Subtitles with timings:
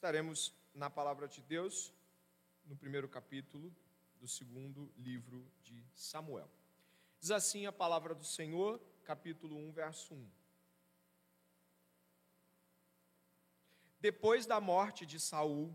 [0.00, 1.92] Estaremos na palavra de Deus
[2.64, 3.70] no primeiro capítulo
[4.18, 6.50] do segundo livro de Samuel.
[7.18, 10.30] Diz assim a palavra do Senhor, capítulo 1, verso 1.
[14.00, 15.70] Depois da morte de Saul,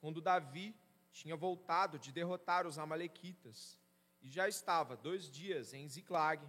[0.00, 0.72] quando Davi
[1.10, 3.76] tinha voltado de derrotar os amalequitas
[4.22, 6.40] e já estava dois dias em Ziclag,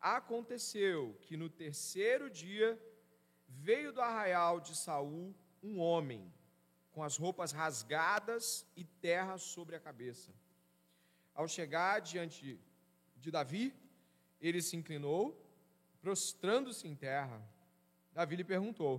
[0.00, 2.76] aconteceu que no terceiro dia
[3.46, 5.32] veio do arraial de Saul
[5.66, 6.32] um homem
[6.92, 10.32] com as roupas rasgadas e terra sobre a cabeça.
[11.34, 12.58] Ao chegar diante
[13.16, 13.74] de Davi,
[14.40, 15.22] ele se inclinou,
[16.00, 17.38] prostrando-se em terra.
[18.12, 18.94] Davi lhe perguntou: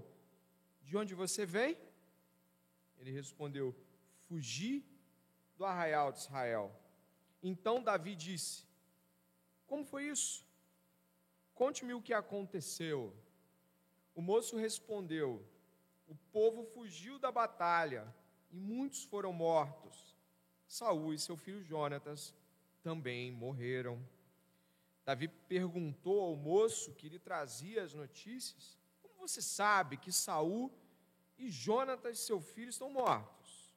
[0.84, 1.78] De onde você vem?
[3.00, 3.76] Ele respondeu:
[4.28, 4.86] Fugi
[5.58, 6.66] do arraial de Israel.
[7.42, 8.66] Então Davi disse:
[9.66, 10.46] Como foi isso?
[11.56, 13.16] Conte-me o que aconteceu.
[14.14, 15.30] O moço respondeu:
[16.08, 18.14] o povo fugiu da batalha
[18.50, 20.16] e muitos foram mortos.
[20.66, 22.34] Saul e seu filho Jonatas
[22.82, 24.02] também morreram.
[25.06, 30.72] Davi perguntou ao moço que lhe trazia as notícias: Como você sabe que Saul
[31.38, 33.76] e Jonatas, seu filho, estão mortos?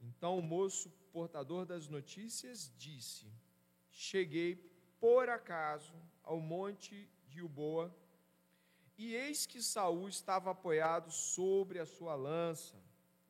[0.00, 3.26] Então o moço, portador das notícias, disse:
[3.90, 4.56] Cheguei
[5.00, 7.94] por acaso ao monte de Uboa
[8.96, 12.76] e eis que Saul estava apoiado sobre a sua lança,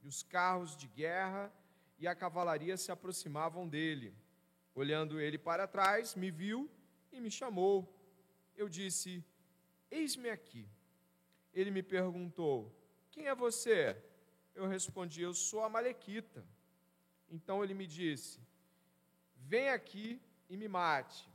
[0.02, 1.52] e os carros de guerra
[1.98, 4.14] e a cavalaria se aproximavam dele.
[4.74, 6.70] Olhando ele para trás, me viu
[7.12, 7.88] e me chamou.
[8.56, 9.24] Eu disse:
[9.90, 10.68] Eis-me aqui.
[11.54, 12.74] Ele me perguntou:
[13.10, 13.96] Quem é você?
[14.54, 16.44] Eu respondi: Eu sou a Malequita.
[17.30, 18.40] Então ele me disse:
[19.36, 21.30] Vem aqui e me mate,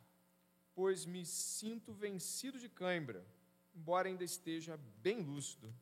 [0.76, 3.26] pois me sinto vencido de cãibra
[3.78, 5.74] embora ainda esteja bem lúcido.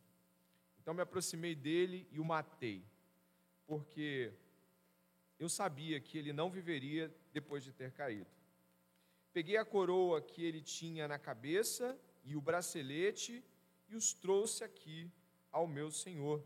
[0.80, 2.86] Então me aproximei dele e o matei,
[3.66, 4.34] porque
[5.40, 8.30] eu sabia que ele não viveria depois de ter caído.
[9.32, 13.44] Peguei a coroa que ele tinha na cabeça e o bracelete
[13.88, 15.10] e os trouxe aqui
[15.52, 16.44] ao meu senhor.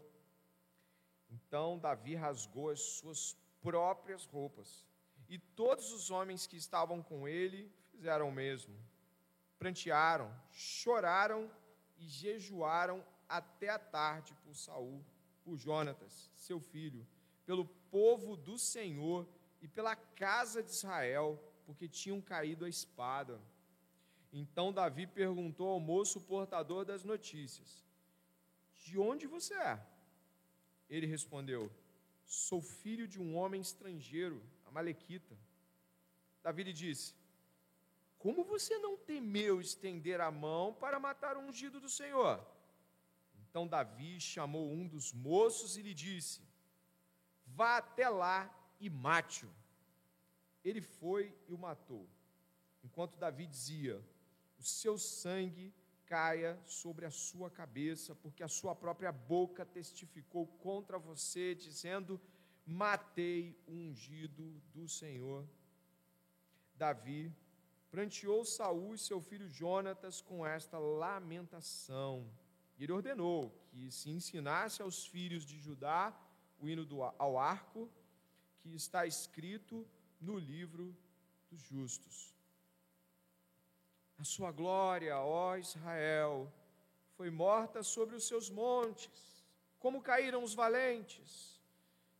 [1.29, 4.87] Então Davi rasgou as suas próprias roupas,
[5.27, 8.79] e todos os homens que estavam com ele fizeram o mesmo
[9.59, 11.51] prantearam, choraram
[11.97, 15.05] e jejuaram até a tarde por Saul,
[15.43, 17.05] por Jonatas, seu filho,
[17.45, 19.27] pelo povo do Senhor
[19.61, 23.39] e pela casa de Israel, porque tinham caído a espada.
[24.31, 27.85] Então Davi perguntou ao moço portador das notícias:
[28.77, 29.85] De onde você é?
[30.89, 31.71] Ele respondeu:
[32.25, 35.37] Sou filho de um homem estrangeiro, Amalequita.
[36.41, 37.13] Davi lhe disse:
[38.19, 42.45] como você não temeu estender a mão para matar o ungido do Senhor?
[43.49, 46.41] Então Davi chamou um dos moços e lhe disse:
[47.45, 49.49] Vá até lá e mate-o.
[50.63, 52.07] Ele foi e o matou.
[52.83, 54.03] Enquanto Davi dizia:
[54.59, 55.73] O seu sangue
[56.05, 62.19] caia sobre a sua cabeça, porque a sua própria boca testificou contra você, dizendo:
[62.65, 65.47] Matei o ungido do Senhor.
[66.75, 67.33] Davi
[67.89, 72.29] pranteou Saul e seu filho Jonatas com esta lamentação.
[72.79, 76.13] Ele ordenou que se ensinasse aos filhos de Judá
[76.59, 77.89] o hino do, ao arco,
[78.59, 79.87] que está escrito
[80.19, 80.95] no livro
[81.49, 82.33] dos justos.
[84.17, 86.51] A sua glória, ó Israel,
[87.15, 89.45] foi morta sobre os seus montes,
[89.79, 91.59] como caíram os valentes.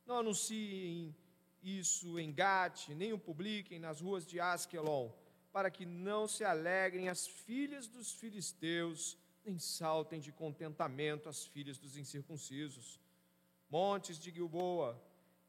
[0.06, 1.16] Não anunciem
[1.62, 5.12] isso em Gate, nem o publiquem nas ruas de Askelon
[5.52, 11.78] para que não se alegrem as filhas dos filisteus, nem saltem de contentamento as filhas
[11.78, 13.00] dos incircuncisos.
[13.70, 15.02] Montes de Gilboa,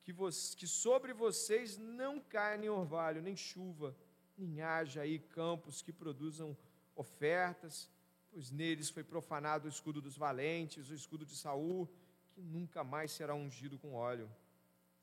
[0.03, 3.97] que, vos, que sobre vocês não caia nem orvalho, nem chuva,
[4.37, 6.57] nem haja aí campos que produzam
[6.95, 7.89] ofertas,
[8.31, 11.89] pois neles foi profanado o escudo dos valentes, o escudo de Saul,
[12.33, 14.31] que nunca mais será ungido com óleo.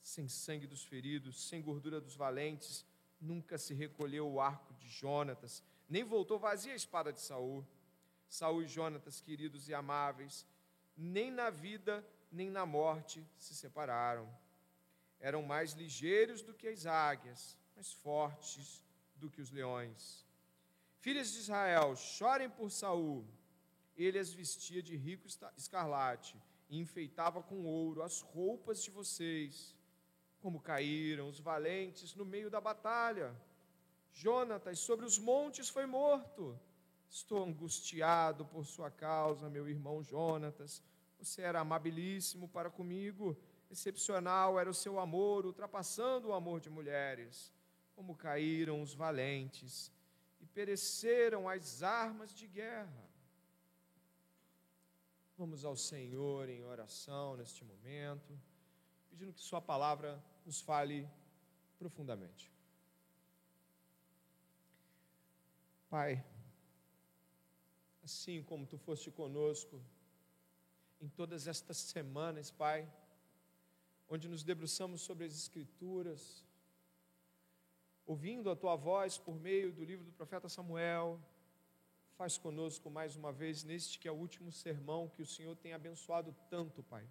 [0.02, 2.86] Sem sangue dos feridos, sem gordura dos valentes,
[3.20, 7.66] nunca se recolheu o arco de Jonatas, nem voltou vazia a espada de Saul.
[8.30, 10.46] Saul e Jonatas, queridos e amáveis,
[10.96, 14.28] nem na vida nem na morte se separaram.
[15.20, 18.84] Eram mais ligeiros do que as águias, mais fortes
[19.16, 20.26] do que os leões.
[21.00, 23.26] Filhas de Israel, chorem por Saul.
[23.96, 26.36] Ele as vestia de rico escarlate
[26.70, 29.76] e enfeitava com ouro as roupas de vocês
[30.48, 33.36] como caíram os valentes no meio da batalha.
[34.14, 36.58] Jonatas sobre os montes foi morto.
[37.10, 40.82] Estou angustiado por sua causa, meu irmão Jonatas,
[41.20, 43.36] Você era amabilíssimo para comigo,
[43.70, 47.52] excepcional era o seu amor, ultrapassando o amor de mulheres.
[47.94, 49.92] Como caíram os valentes
[50.40, 53.06] e pereceram as armas de guerra.
[55.38, 58.40] Vamos ao Senhor em oração neste momento,
[59.10, 61.10] pedindo que Sua palavra nos fale
[61.78, 62.52] profundamente.
[65.90, 66.24] Pai,
[68.04, 69.82] assim como tu foste conosco
[71.00, 72.92] em todas estas semanas, Pai,
[74.10, 76.46] onde nos debruçamos sobre as Escrituras,
[78.06, 81.20] ouvindo a tua voz por meio do livro do profeta Samuel,
[82.18, 85.74] faz conosco mais uma vez neste que é o último sermão que o Senhor tem
[85.74, 87.08] abençoado tanto, Pai.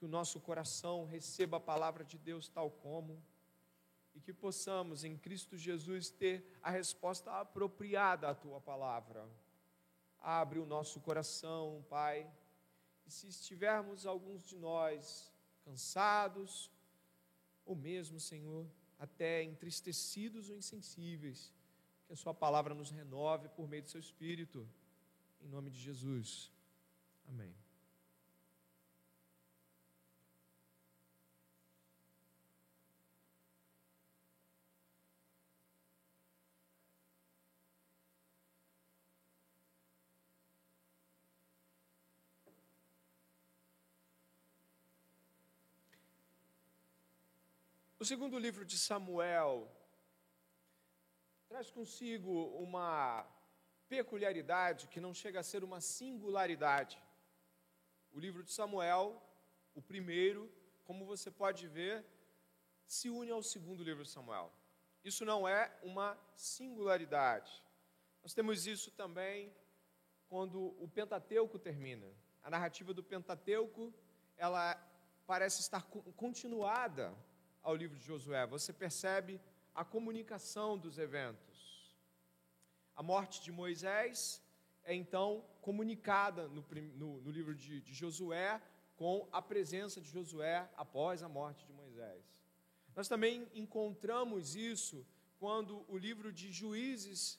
[0.00, 3.22] Que o nosso coração receba a palavra de Deus tal como
[4.14, 9.28] e que possamos em Cristo Jesus ter a resposta apropriada à tua palavra.
[10.18, 12.28] Abre o nosso coração, Pai,
[13.06, 15.32] e se estivermos alguns de nós
[15.64, 16.70] cansados,
[17.64, 18.66] ou mesmo, Senhor,
[18.98, 21.54] até entristecidos ou insensíveis,
[22.06, 24.68] que a Sua palavra nos renove por meio do Seu Espírito,
[25.40, 26.52] em nome de Jesus.
[27.28, 27.54] Amém.
[48.10, 49.70] Segundo livro de Samuel
[51.48, 52.32] traz consigo
[52.66, 53.24] uma
[53.88, 56.98] peculiaridade que não chega a ser uma singularidade.
[58.10, 59.22] O livro de Samuel,
[59.76, 60.52] o primeiro,
[60.88, 62.04] como você pode ver,
[62.84, 64.52] se une ao segundo livro de Samuel.
[65.04, 67.52] Isso não é uma singularidade.
[68.24, 69.54] Nós temos isso também
[70.28, 72.12] quando o Pentateuco termina.
[72.42, 73.94] A narrativa do Pentateuco,
[74.36, 74.64] ela
[75.28, 75.82] parece estar
[76.16, 77.16] continuada
[77.62, 79.40] ao livro de Josué, você percebe
[79.74, 81.96] a comunicação dos eventos.
[82.94, 84.42] A morte de Moisés
[84.84, 86.64] é então comunicada no,
[86.96, 88.60] no, no livro de, de Josué
[88.96, 92.22] com a presença de Josué após a morte de Moisés.
[92.94, 95.06] Nós também encontramos isso
[95.38, 97.38] quando o livro de Juízes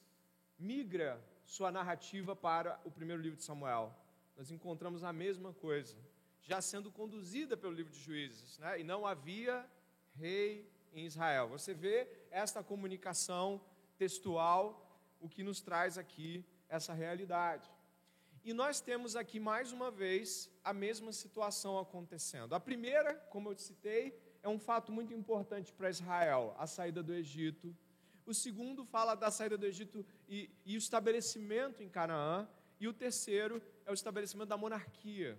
[0.58, 3.94] migra sua narrativa para o primeiro livro de Samuel.
[4.36, 5.96] Nós encontramos a mesma coisa,
[6.40, 8.80] já sendo conduzida pelo livro de Juízes, né?
[8.80, 9.64] e não havia
[10.14, 11.48] rei em Israel.
[11.48, 13.60] Você vê esta comunicação
[13.96, 17.70] textual, o que nos traz aqui essa realidade.
[18.44, 22.54] E nós temos aqui mais uma vez a mesma situação acontecendo.
[22.54, 27.14] A primeira, como eu citei, é um fato muito importante para Israel, a saída do
[27.14, 27.76] Egito.
[28.26, 32.48] O segundo fala da saída do Egito e, e o estabelecimento em Canaã.
[32.80, 35.38] E o terceiro é o estabelecimento da monarquia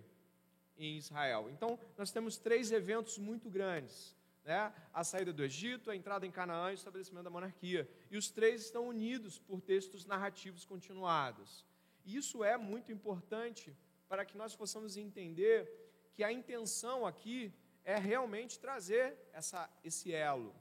[0.78, 1.50] em Israel.
[1.50, 4.13] Então, nós temos três eventos muito grandes
[4.44, 4.72] né?
[4.92, 7.88] a saída do Egito, a entrada em Canaã e o estabelecimento da monarquia.
[8.10, 11.64] E os três estão unidos por textos narrativos continuados.
[12.04, 13.74] E isso é muito importante
[14.08, 15.70] para que nós possamos entender
[16.12, 17.52] que a intenção aqui
[17.84, 20.54] é realmente trazer essa, esse elo.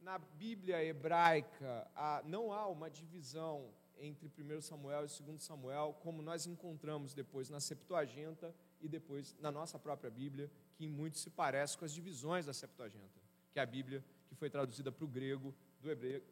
[0.00, 6.20] Na Bíblia hebraica, há, não há uma divisão entre 1 Samuel e 2 Samuel, como
[6.20, 11.76] nós encontramos depois na Septuaginta e depois na nossa própria Bíblia que muito se parece
[11.76, 13.20] com as divisões da Septuaginta,
[13.52, 16.22] que é a Bíblia que foi traduzida para o grego, do, hebreu,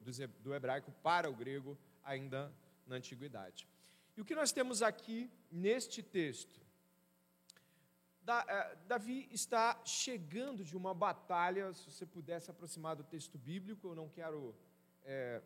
[0.40, 2.52] do hebraico para o grego, ainda
[2.86, 3.66] na antiguidade.
[4.16, 6.60] E o que nós temos aqui neste texto?
[8.26, 13.94] Eh, Davi está chegando de uma batalha, se você pudesse aproximar do texto bíblico, eu
[13.94, 14.54] não quero
[15.04, 15.42] é,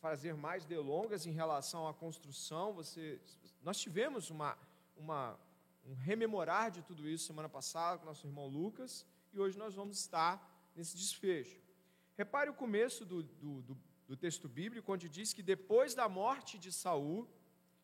[0.00, 2.72] fazer mais delongas em relação à construção.
[2.74, 3.20] Você,
[3.62, 4.56] nós tivemos uma,
[4.96, 5.38] uma
[5.86, 9.98] um rememorar de tudo isso semana passada com nosso irmão Lucas, e hoje nós vamos
[9.98, 10.34] estar
[10.74, 11.60] nesse desfecho.
[12.16, 16.58] Repare o começo do, do, do, do texto bíblico, onde diz que depois da morte
[16.58, 17.28] de Saul,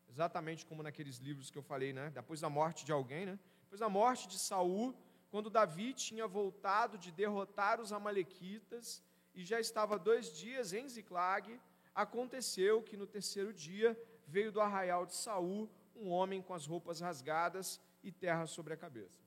[0.09, 2.09] exatamente como naqueles livros que eu falei, né?
[2.09, 3.39] Depois da morte de alguém, né?
[3.63, 4.95] Depois da morte de Saul,
[5.29, 9.03] quando Davi tinha voltado de derrotar os amalequitas
[9.33, 11.59] e já estava dois dias em Ziclag,
[11.93, 16.99] aconteceu que no terceiro dia veio do arraial de Saul um homem com as roupas
[16.99, 19.19] rasgadas e terra sobre a cabeça.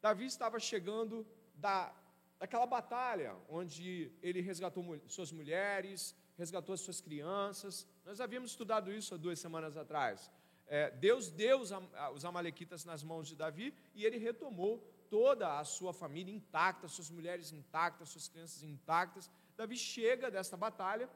[0.00, 1.94] Davi estava chegando da,
[2.38, 7.86] daquela batalha onde ele resgatou suas mulheres, resgatou as suas crianças.
[8.04, 10.30] Nós havíamos estudado isso há duas semanas atrás.
[10.66, 11.70] É, Deus deu os,
[12.14, 14.78] os amalequitas nas mãos de Davi e ele retomou
[15.10, 19.28] toda a sua família intacta, suas mulheres intactas, suas crianças intactas.
[19.56, 21.10] Davi chega desta batalha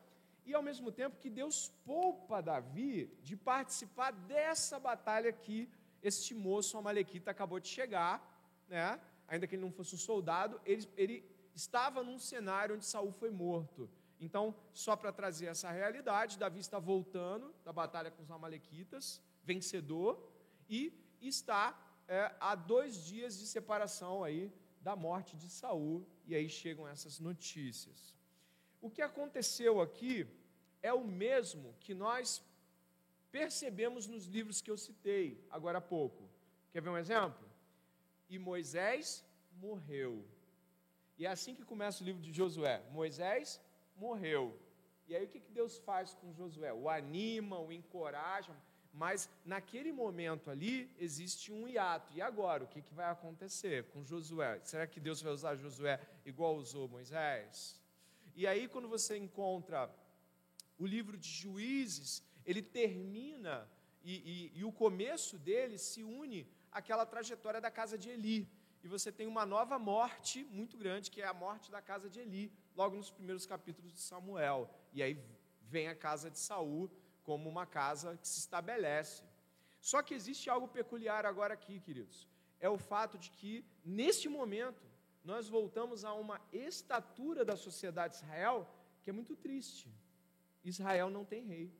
[0.44, 5.70] e ao mesmo tempo que Deus poupa Davi de participar dessa batalha que
[6.04, 8.14] este moço amalequita acabou de chegar,
[8.68, 9.00] né?
[9.26, 13.30] ainda que ele não fosse um soldado, ele, ele estava num cenário onde Saul foi
[13.30, 13.90] morto.
[14.20, 20.30] Então, só para trazer essa realidade, Davi está voltando da batalha com os amalequitas, vencedor,
[20.68, 26.48] e está é, a dois dias de separação aí da morte de Saul, e aí
[26.48, 28.14] chegam essas notícias.
[28.80, 30.26] O que aconteceu aqui
[30.82, 32.42] é o mesmo que nós
[33.34, 36.22] percebemos nos livros que eu citei agora há pouco.
[36.70, 37.44] Quer ver um exemplo?
[38.28, 39.24] E Moisés
[39.56, 40.24] morreu.
[41.18, 42.80] E é assim que começa o livro de Josué.
[42.92, 43.60] Moisés
[43.96, 44.56] morreu.
[45.08, 46.72] E aí o que Deus faz com Josué?
[46.72, 48.56] O anima, o encoraja,
[48.92, 52.12] mas naquele momento ali existe um hiato.
[52.14, 54.60] E agora, o que, que vai acontecer com Josué?
[54.62, 57.80] Será que Deus vai usar Josué igual usou Moisés?
[58.36, 59.92] E aí, quando você encontra
[60.78, 63.68] o livro de Juízes, ele termina,
[64.02, 68.48] e, e, e o começo dele se une àquela trajetória da casa de Eli.
[68.82, 72.20] E você tem uma nova morte muito grande, que é a morte da casa de
[72.20, 74.68] Eli, logo nos primeiros capítulos de Samuel.
[74.92, 75.18] E aí
[75.62, 76.90] vem a casa de Saul
[77.22, 79.22] como uma casa que se estabelece.
[79.80, 82.28] Só que existe algo peculiar agora aqui, queridos.
[82.60, 84.84] É o fato de que, neste momento,
[85.24, 88.68] nós voltamos a uma estatura da sociedade de Israel
[89.02, 89.90] que é muito triste.
[90.62, 91.72] Israel não tem rei.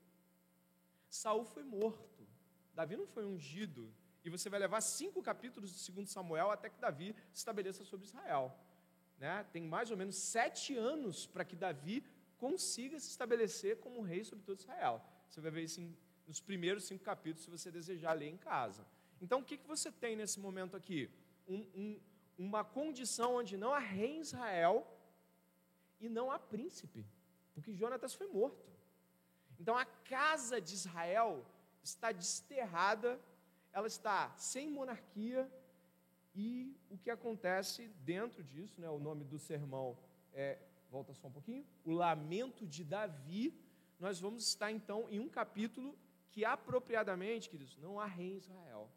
[1.15, 2.27] Saul foi morto.
[2.75, 3.83] Davi não foi ungido.
[4.25, 8.07] E você vai levar cinco capítulos de 2 Samuel até que Davi se estabeleça sobre
[8.07, 8.53] Israel.
[9.19, 9.47] Né?
[9.53, 12.05] Tem mais ou menos sete anos para que Davi
[12.37, 15.01] consiga se estabelecer como rei sobre todo Israel.
[15.29, 18.85] Você vai ver isso em, nos primeiros cinco capítulos, se você desejar ler em casa.
[19.21, 21.09] Então, o que, que você tem nesse momento aqui?
[21.47, 22.01] Um, um,
[22.37, 24.85] uma condição onde não há rei em Israel
[26.01, 27.07] e não há príncipe,
[27.53, 28.74] porque Jonatas foi morto.
[29.61, 31.45] Então, a casa de Israel
[31.83, 33.21] está desterrada,
[33.73, 35.51] ela está sem monarquia,
[36.35, 39.97] e o que acontece dentro disso, né, o nome do sermão
[40.33, 40.59] é,
[40.91, 43.55] volta só um pouquinho, o lamento de Davi,
[44.01, 45.97] nós vamos estar então em um capítulo
[46.31, 48.91] que apropriadamente, queridos, não há rei em Israel.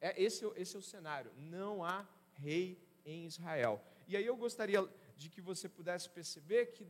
[0.00, 3.80] É, esse, esse é o cenário, não há rei em Israel.
[4.08, 6.84] E aí eu gostaria de que você pudesse perceber que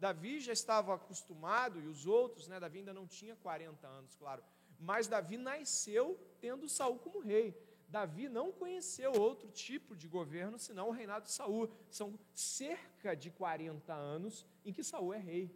[0.00, 4.42] Davi já estava acostumado, e os outros, né, Davi ainda não tinha 40 anos, claro,
[4.80, 7.54] mas Davi nasceu tendo Saul como rei.
[7.88, 11.70] Davi não conheceu outro tipo de governo senão o reinado de Saul.
[11.88, 15.54] São cerca de 40 anos em que Saul é rei.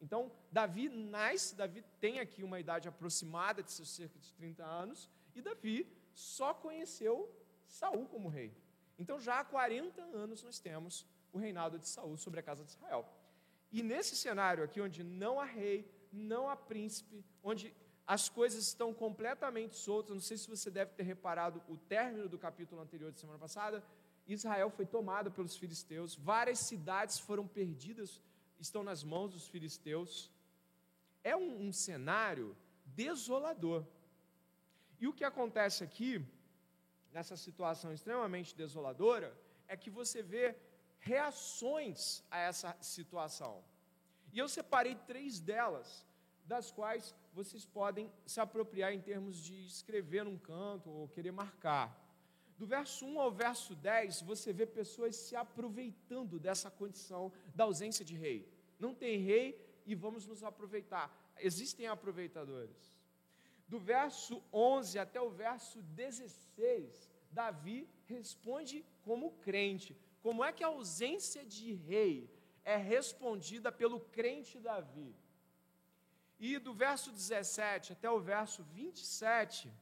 [0.00, 5.08] Então, Davi nasce, Davi tem aqui uma idade aproximada de seus cerca de 30 anos,
[5.34, 7.30] e Davi só conheceu
[7.66, 8.52] Saul como rei.
[8.98, 12.70] Então, já há 40 anos nós temos o reinado de Saul sobre a casa de
[12.70, 13.06] Israel.
[13.70, 17.74] E nesse cenário aqui, onde não há rei, não há príncipe, onde
[18.06, 22.38] as coisas estão completamente soltas, não sei se você deve ter reparado o término do
[22.38, 23.84] capítulo anterior de semana passada,
[24.26, 28.20] Israel foi tomada pelos filisteus, várias cidades foram perdidas,
[28.58, 30.30] estão nas mãos dos filisteus.
[31.22, 33.84] É um, um cenário desolador.
[34.98, 36.24] E o que acontece aqui,
[37.16, 39.34] nessa situação extremamente desoladora,
[39.66, 40.54] é que você vê
[40.98, 43.64] reações a essa situação.
[44.34, 46.06] E eu separei três delas,
[46.44, 51.88] das quais vocês podem se apropriar em termos de escrever num canto ou querer marcar.
[52.58, 58.04] Do verso 1 ao verso 10, você vê pessoas se aproveitando dessa condição da ausência
[58.04, 58.46] de rei.
[58.78, 61.10] Não tem rei e vamos nos aproveitar.
[61.38, 62.95] Existem aproveitadores.
[63.68, 69.96] Do verso 11 até o verso 16, Davi responde como crente.
[70.22, 72.30] Como é que a ausência de rei
[72.64, 75.14] é respondida pelo crente Davi?
[76.38, 79.72] E do verso 17 até o verso 27,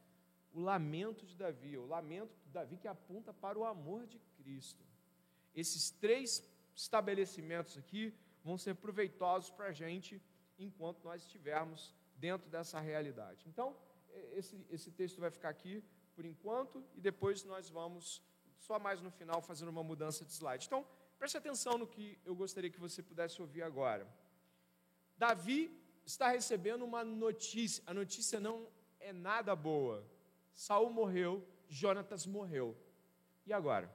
[0.52, 4.84] o lamento de Davi, o lamento de Davi que aponta para o amor de Cristo.
[5.54, 6.42] Esses três
[6.74, 10.22] estabelecimentos aqui vão ser proveitosos para a gente
[10.58, 13.46] enquanto nós estivermos dentro dessa realidade.
[13.48, 13.76] Então,
[14.32, 15.82] esse, esse texto vai ficar aqui
[16.14, 18.22] por enquanto e depois nós vamos
[18.58, 20.66] só mais no final fazendo uma mudança de slide.
[20.66, 20.86] Então,
[21.18, 24.06] preste atenção no que eu gostaria que você pudesse ouvir agora.
[25.16, 25.70] Davi
[26.04, 27.82] está recebendo uma notícia.
[27.86, 28.68] A notícia não
[29.00, 30.06] é nada boa.
[30.54, 32.76] Saul morreu, Jonatas morreu.
[33.46, 33.94] E agora?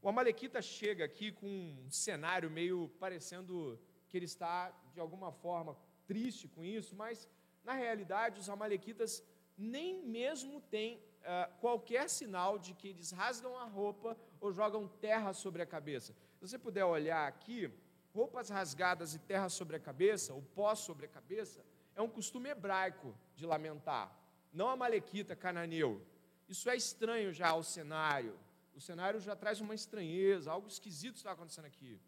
[0.00, 5.76] O Amalequita chega aqui com um cenário meio parecendo que ele está, de alguma forma,
[6.06, 7.28] triste com isso, mas,
[7.64, 9.22] na realidade, os Amalequitas
[9.56, 15.32] nem mesmo têm uh, qualquer sinal de que eles rasgam a roupa ou jogam terra
[15.32, 16.12] sobre a cabeça.
[16.34, 17.70] Se você puder olhar aqui,
[18.12, 22.48] roupas rasgadas e terra sobre a cabeça, ou pó sobre a cabeça, é um costume
[22.48, 24.16] hebraico de lamentar,
[24.52, 26.04] não amalequita, cananeu.
[26.48, 28.38] Isso é estranho já ao cenário.
[28.74, 32.00] O cenário já traz uma estranheza, algo esquisito está acontecendo aqui.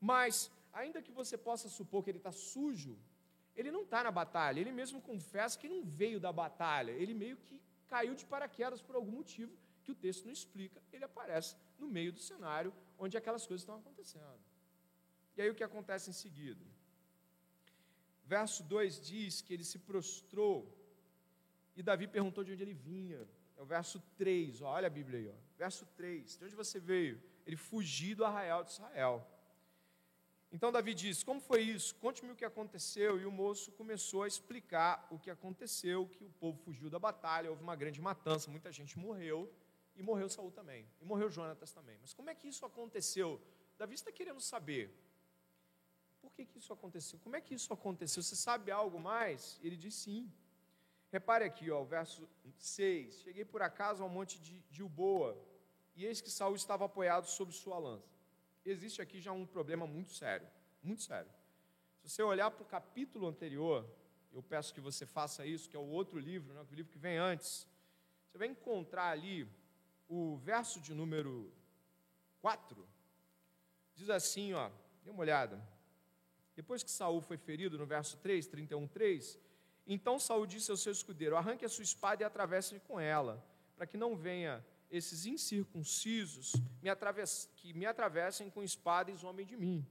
[0.00, 2.98] Mas, ainda que você possa supor que ele está sujo,
[3.56, 4.60] ele não está na batalha.
[4.60, 6.92] Ele mesmo confessa que não veio da batalha.
[6.92, 10.82] Ele meio que caiu de paraquedas por algum motivo que o texto não explica.
[10.92, 14.40] Ele aparece no meio do cenário onde aquelas coisas estão acontecendo.
[15.36, 16.64] E aí o que acontece em seguida?
[18.24, 20.56] Verso 2 diz que ele se prostrou
[21.74, 23.26] e Davi perguntou de onde ele vinha.
[23.56, 25.28] É o verso 3, ó, olha a Bíblia aí.
[25.28, 25.34] Ó.
[25.56, 27.22] Verso 3, de onde você veio?
[27.46, 29.26] Ele fugiu do arraial de Israel.
[30.52, 31.94] Então Davi diz: Como foi isso?
[31.94, 33.18] Conte-me o que aconteceu.
[33.18, 37.48] E o moço começou a explicar o que aconteceu: que o povo fugiu da batalha,
[37.48, 39.50] houve uma grande matança, muita gente morreu,
[39.96, 41.96] e morreu Saul também, e morreu Jonatas também.
[42.02, 43.40] Mas como é que isso aconteceu?
[43.78, 44.94] Davi está querendo saber.
[46.20, 47.18] Por que, que isso aconteceu?
[47.18, 48.22] Como é que isso aconteceu?
[48.22, 49.58] Você sabe algo mais?
[49.62, 50.30] Ele diz sim.
[51.10, 52.28] Repare aqui, ó, o verso
[52.58, 53.20] 6.
[53.22, 55.36] Cheguei por acaso ao monte de Gilboa,
[55.94, 58.11] e eis que Saul estava apoiado sobre sua lança.
[58.64, 60.46] Existe aqui já um problema muito sério,
[60.82, 61.30] muito sério.
[62.02, 63.88] Se você olhar para o capítulo anterior,
[64.32, 66.98] eu peço que você faça isso, que é o outro livro, né, o livro que
[66.98, 67.66] vem antes.
[68.28, 69.48] Você vai encontrar ali
[70.08, 71.52] o verso de número
[72.40, 72.88] 4.
[73.94, 74.70] Diz assim, ó,
[75.04, 75.62] dê uma olhada.
[76.54, 79.38] Depois que Saul foi ferido, no verso 3, 31, 3,
[79.86, 83.86] então Saul disse ao seu escudeiro: Arranque a sua espada e atravesse-me com ela, para
[83.86, 86.90] que não venha esses incircuncisos me
[87.56, 89.86] que me atravessem com espada e zombem de mim.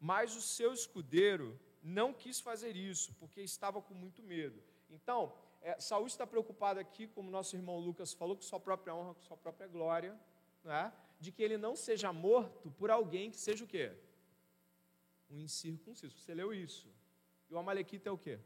[0.00, 4.60] Mas o seu escudeiro não quis fazer isso, porque estava com muito medo.
[4.88, 9.14] Então, é, Saul está preocupado aqui, como nosso irmão Lucas falou, com sua própria honra,
[9.14, 10.18] com sua própria glória,
[10.64, 10.90] né?
[11.20, 13.92] de que ele não seja morto por alguém que seja o quê?
[15.30, 16.18] Um incircunciso.
[16.18, 16.90] Você leu isso.
[17.50, 18.40] E o Amalequita é o quê?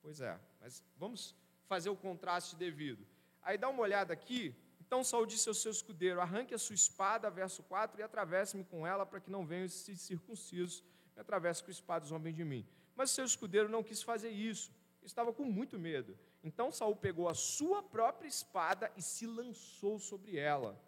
[0.00, 1.36] Pois é, mas vamos
[1.66, 3.06] fazer o contraste devido.
[3.42, 4.54] Aí dá uma olhada aqui.
[4.80, 8.86] Então Saul disse ao seu escudeiro: Arranque a sua espada, verso 4, e atravesse-me com
[8.86, 10.82] ela, para que não venham esses circuncisos,
[11.14, 12.66] me atravesse com a espada os homens de mim.
[12.94, 14.70] Mas o seu escudeiro não quis fazer isso,
[15.02, 16.18] estava com muito medo.
[16.44, 20.78] Então Saul pegou a sua própria espada e se lançou sobre ela.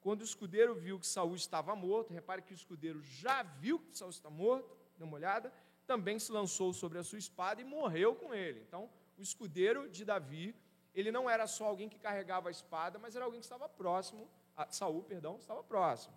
[0.00, 3.96] Quando o escudeiro viu que Saul estava morto, repare que o escudeiro já viu que
[3.96, 5.52] Saul está morto, dê uma olhada,
[5.86, 8.60] também se lançou sobre a sua espada e morreu com ele.
[8.66, 10.54] Então, o escudeiro de Davi,
[10.94, 14.28] ele não era só alguém que carregava a espada, mas era alguém que estava próximo,
[14.56, 16.14] a Saul, perdão, estava próximo.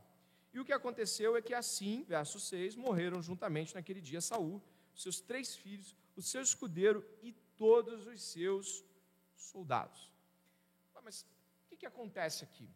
[0.53, 4.61] E o que aconteceu é que assim, verso 6, morreram juntamente naquele dia Saul,
[4.95, 8.83] seus três filhos, o seu escudeiro e todos os seus
[9.35, 10.11] soldados.
[11.03, 12.69] Mas o que, que acontece aqui?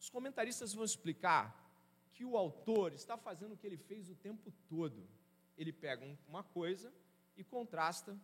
[0.00, 1.64] Os comentaristas vão explicar
[2.12, 5.06] que o autor está fazendo o que ele fez o tempo todo
[5.56, 6.92] ele pega uma coisa
[7.36, 8.18] e contrasta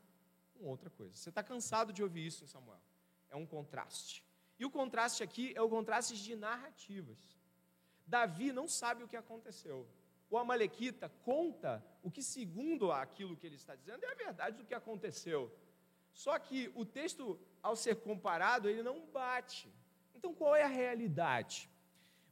[0.55, 1.17] com outra coisa.
[1.17, 2.81] Você está cansado de ouvir isso em Samuel.
[3.31, 4.25] É um contraste.
[4.59, 7.19] E o contraste aqui é o contraste de narrativas.
[8.07, 9.89] Davi não sabe o que aconteceu.
[10.31, 14.65] O Amalequita conta o que, segundo aquilo que ele está dizendo, é a verdade do
[14.65, 15.55] que aconteceu.
[16.13, 19.73] Só que o texto, ao ser comparado, ele não bate.
[20.15, 21.69] Então, qual é a realidade?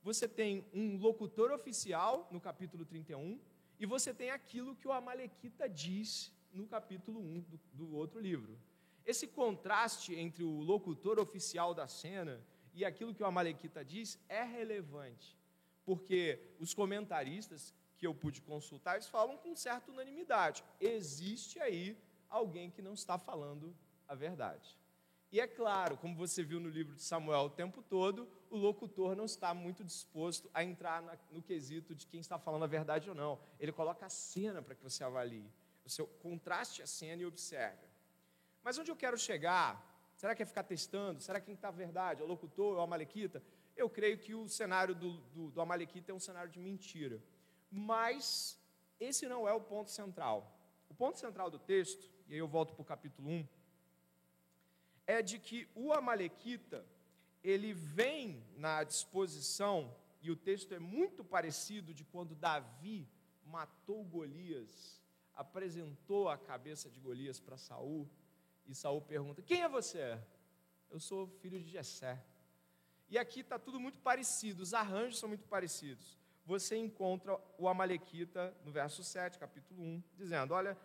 [0.03, 3.39] Você tem um locutor oficial, no capítulo 31,
[3.79, 8.59] e você tem aquilo que o Amalequita diz no capítulo 1 do, do outro livro.
[9.05, 12.41] Esse contraste entre o locutor oficial da cena
[12.73, 15.37] e aquilo que o Amalequita diz é relevante,
[15.85, 20.65] porque os comentaristas que eu pude consultar, eles falam com certa unanimidade.
[20.81, 21.97] Existe aí
[22.29, 23.77] alguém que não está falando
[24.09, 24.79] a verdade.
[25.33, 29.15] E é claro, como você viu no livro de Samuel o tempo todo, o locutor
[29.15, 33.15] não está muito disposto a entrar no quesito de quem está falando a verdade ou
[33.15, 33.39] não.
[33.61, 35.49] Ele coloca a cena para que você avalie.
[35.91, 37.87] Você contraste a cena e observe.
[38.63, 39.71] Mas onde eu quero chegar?
[40.15, 41.21] Será que é ficar testando?
[41.21, 42.21] Será que quem está verdade?
[42.21, 42.77] É o locutor?
[42.77, 43.43] É o Amalequita?
[43.77, 47.21] Eu creio que o cenário do, do, do Amalequita é um cenário de mentira.
[47.71, 48.59] Mas
[48.99, 50.57] esse não é o ponto central.
[50.89, 53.49] O ponto central do texto, e aí eu volto para o capítulo 1,
[55.07, 56.85] é de que o Amalequita,
[57.43, 63.09] ele vem na disposição, e o texto é muito parecido de quando Davi
[63.43, 65.01] matou Golias,
[65.41, 68.07] apresentou a cabeça de Golias para Saul,
[68.67, 70.19] e Saul pergunta: Quem é você?
[70.91, 72.23] Eu sou filho de Jessé.
[73.09, 76.19] E aqui está tudo muito parecido, os arranjos são muito parecidos.
[76.45, 80.77] Você encontra o Amalequita no verso 7, capítulo 1, dizendo: Olha,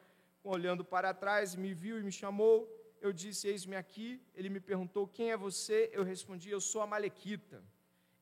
[0.41, 2.55] olhando para trás, me viu e me chamou,
[3.01, 4.21] eu disse: Eis-me aqui.
[4.33, 5.89] Ele me perguntou: Quem é você?
[5.91, 7.61] Eu respondi: Eu sou a Malequita.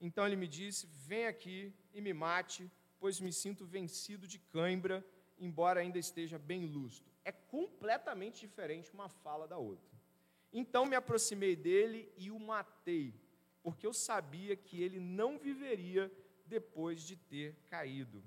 [0.02, 5.06] Então ele me disse: Vem aqui e me mate, pois me sinto vencido de cãibra,
[5.38, 7.12] embora ainda esteja bem lustro.
[7.24, 9.94] É completamente diferente uma fala da outra.
[10.52, 13.14] Então me aproximei dele e o matei,
[13.62, 16.12] porque eu sabia que ele não viveria
[16.46, 18.24] depois de ter caído.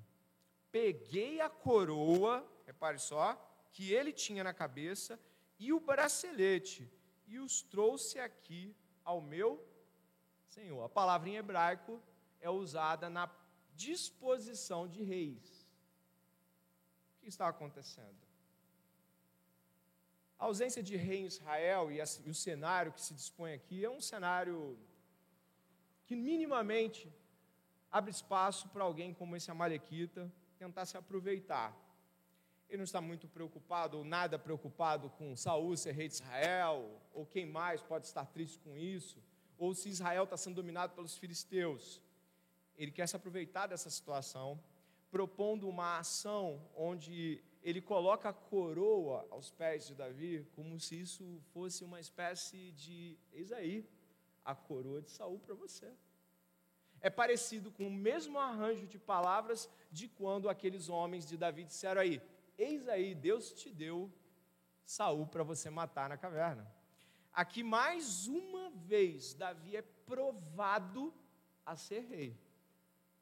[0.71, 3.35] Peguei a coroa, repare só,
[3.71, 5.19] que ele tinha na cabeça
[5.57, 6.91] e o bracelete
[7.25, 9.63] e os trouxe aqui ao meu
[10.47, 10.83] Senhor.
[10.83, 12.01] A palavra em hebraico
[12.39, 13.29] é usada na
[13.73, 15.56] disposição de reis.
[17.27, 18.21] Que está acontecendo?
[20.39, 23.99] A ausência de rei em Israel e, o cenário que se dispõe aqui é um
[23.99, 24.79] cenário
[26.05, 27.13] que minimamente
[27.91, 31.75] abre espaço para alguém como esse Amalequita tentar se aproveitar.
[32.69, 37.25] Ele não está muito preocupado ou nada preocupado com Saul ser rei de Israel, ou
[37.25, 39.21] quem mais pode estar triste com isso,
[39.57, 42.01] ou se Israel está sendo dominado pelos filisteus.
[42.77, 44.57] Ele quer se aproveitar dessa situação,
[45.09, 51.41] propondo uma ação onde ele coloca a coroa aos pés de Davi, como se isso
[51.53, 53.85] fosse uma espécie de, eis aí,
[54.43, 55.91] a coroa de Saul para você.
[57.01, 62.01] É parecido com o mesmo arranjo de palavras de quando aqueles homens de Davi disseram
[62.01, 62.21] aí:
[62.57, 64.11] Eis aí, Deus te deu
[64.83, 66.65] Saul para você matar na caverna.
[67.33, 71.13] Aqui mais uma vez Davi é provado
[71.65, 72.35] a ser rei.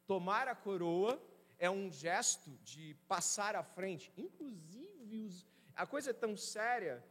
[0.08, 1.22] Tomar a coroa
[1.60, 4.12] é um gesto de passar à frente.
[4.18, 7.04] Inclusive, os, a coisa é tão séria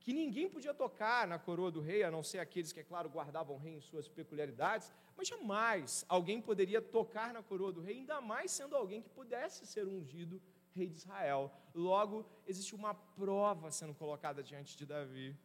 [0.00, 3.10] que ninguém podia tocar na coroa do rei, a não ser aqueles que, é claro,
[3.10, 7.98] guardavam o rei em suas peculiaridades, mas jamais alguém poderia tocar na coroa do rei,
[7.98, 10.40] ainda mais sendo alguém que pudesse ser ungido
[10.72, 11.52] rei de Israel.
[11.74, 15.36] Logo, existe uma prova sendo colocada diante de Davi,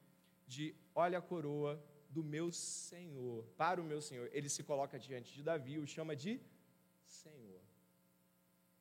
[0.48, 4.30] de olha a coroa do meu Senhor, para o meu Senhor.
[4.32, 6.40] Ele se coloca diante de Davi, o chama de
[7.06, 7.53] Senhor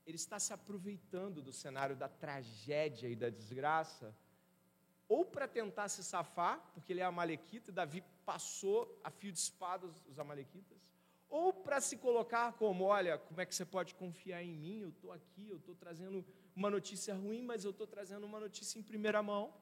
[0.07, 4.15] ele está se aproveitando do cenário da tragédia e da desgraça,
[5.09, 9.39] ou para tentar se safar, porque ele é amalequita, e Davi passou a fio de
[9.39, 10.79] espada os amalequitas,
[11.29, 14.81] ou para se colocar como: olha, como é que você pode confiar em mim?
[14.81, 18.79] Eu estou aqui, eu estou trazendo uma notícia ruim, mas eu estou trazendo uma notícia
[18.79, 19.55] em primeira mão.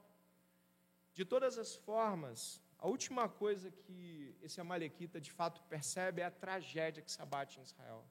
[1.15, 6.31] De todas as formas, a última coisa que esse amalequita de fato percebe é a
[6.31, 8.05] tragédia que se abate em Israel.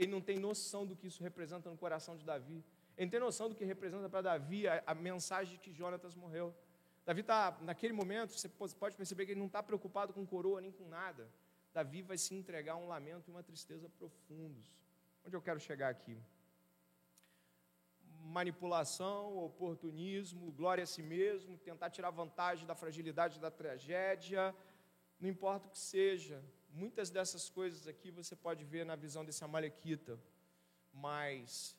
[0.00, 2.64] Ele não tem noção do que isso representa no coração de Davi.
[2.96, 6.14] Ele não tem noção do que representa para Davi a, a, mensagem de que Jonatas
[6.14, 6.54] morreu.
[7.04, 10.72] Davi está, naquele momento, você pode perceber que ele não está preocupado com coroa nem
[10.72, 11.28] com nada.
[11.74, 14.72] Davi vai se entregar a um lamento e uma tristeza profundos.
[15.22, 16.16] Onde eu quero chegar aqui?
[18.38, 24.54] Manipulação, oportunismo, glória a si mesmo, tentar tirar vantagem da fragilidade da tragédia,
[25.20, 29.42] não importa o que seja, Muitas dessas coisas aqui você pode ver na visão desse
[29.42, 30.18] Amalequita,
[30.92, 31.76] mas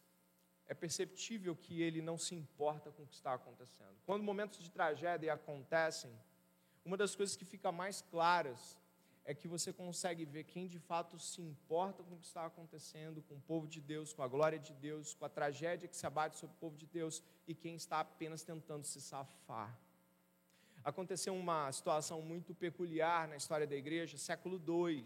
[0.67, 3.95] é perceptível que ele não se importa com o que está acontecendo.
[4.05, 6.11] Quando momentos de tragédia acontecem,
[6.83, 8.77] uma das coisas que fica mais claras
[9.23, 13.21] é que você consegue ver quem de fato se importa com o que está acontecendo,
[13.21, 16.05] com o povo de Deus, com a glória de Deus, com a tragédia que se
[16.05, 19.79] abate sobre o povo de Deus e quem está apenas tentando se safar
[20.83, 25.05] aconteceu uma situação muito peculiar na história da igreja, século II,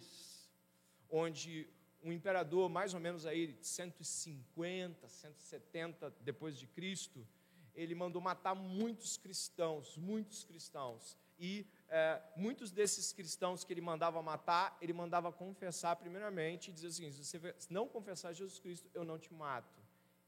[1.09, 1.67] onde
[2.03, 7.27] um imperador, mais ou menos aí 150, 170 depois de Cristo,
[7.73, 11.17] ele mandou matar muitos cristãos, muitos cristãos.
[11.37, 16.87] E é, muitos desses cristãos que ele mandava matar, ele mandava confessar primeiramente e dizer
[16.87, 19.81] assim: se você não confessar Jesus Cristo, eu não te mato.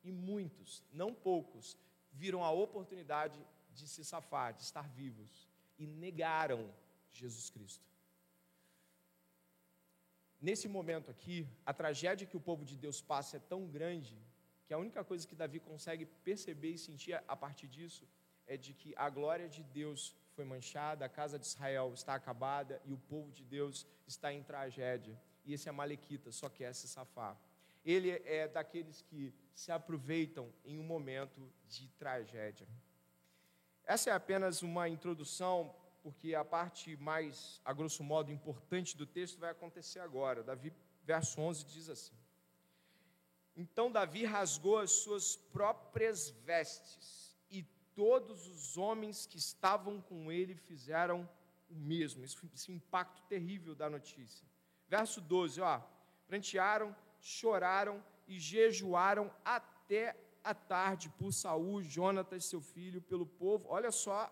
[0.03, 1.77] E muitos, não poucos,
[2.11, 3.39] viram a oportunidade
[3.77, 5.31] de se safar, de estar vivos,
[5.77, 6.61] e negaram
[7.11, 7.85] Jesus Cristo.
[10.39, 14.17] Nesse momento aqui, a tragédia que o povo de Deus passa é tão grande
[14.65, 18.07] que a única coisa que Davi consegue perceber e sentir a partir disso
[18.45, 22.81] é de que a glória de Deus foi manchada, a casa de Israel está acabada
[22.85, 25.19] e o povo de Deus está em tragédia.
[25.43, 27.35] E esse Amalequita só quer se safar.
[27.83, 32.67] Ele é daqueles que se aproveitam em um momento de tragédia.
[33.87, 35.73] Essa é apenas uma introdução,
[36.03, 40.43] porque a parte mais, a grosso modo, importante do texto vai acontecer agora.
[40.43, 40.73] Davi,
[41.05, 42.13] verso 11, diz assim:
[43.55, 47.63] Então Davi rasgou as suas próprias vestes, e
[47.95, 51.27] todos os homens que estavam com ele fizeram
[51.69, 52.25] o mesmo.
[52.25, 54.45] Esse, esse impacto terrível da notícia.
[54.89, 55.81] Verso 12, ó,
[56.27, 63.65] prantearam, choraram e jejuaram até à tarde por Saul, Jonatas, seu filho, pelo povo.
[63.69, 64.31] Olha só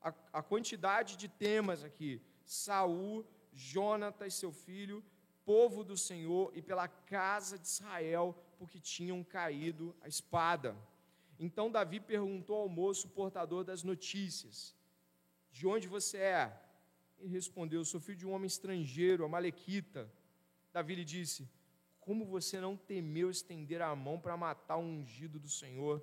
[0.00, 2.20] a, a quantidade de temas aqui.
[2.44, 5.04] Saul, Jonatas, seu filho,
[5.44, 10.76] povo do Senhor e pela casa de Israel, porque tinham caído a espada.
[11.38, 14.74] Então Davi perguntou ao moço portador das notícias:
[15.52, 16.62] De onde você é?
[17.18, 20.10] Ele respondeu: Sou filho de um homem estrangeiro, Amalequita.
[20.72, 21.48] Davi lhe disse:
[22.06, 26.00] Como você não temeu estender a mão para matar o ungido do Senhor?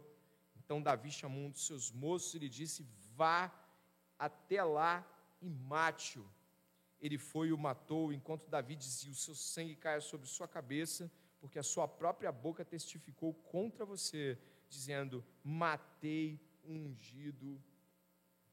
[0.58, 2.86] Então Davi chamou um dos seus moços e lhe disse:
[3.16, 3.50] Vá
[4.20, 5.08] até lá
[5.42, 6.30] e mate-o.
[7.00, 11.10] Ele foi e o matou, enquanto Davi dizia: O seu sangue caia sobre sua cabeça,
[11.40, 14.38] porque a sua própria boca testificou contra você,
[14.68, 17.64] dizendo: Matei o ungido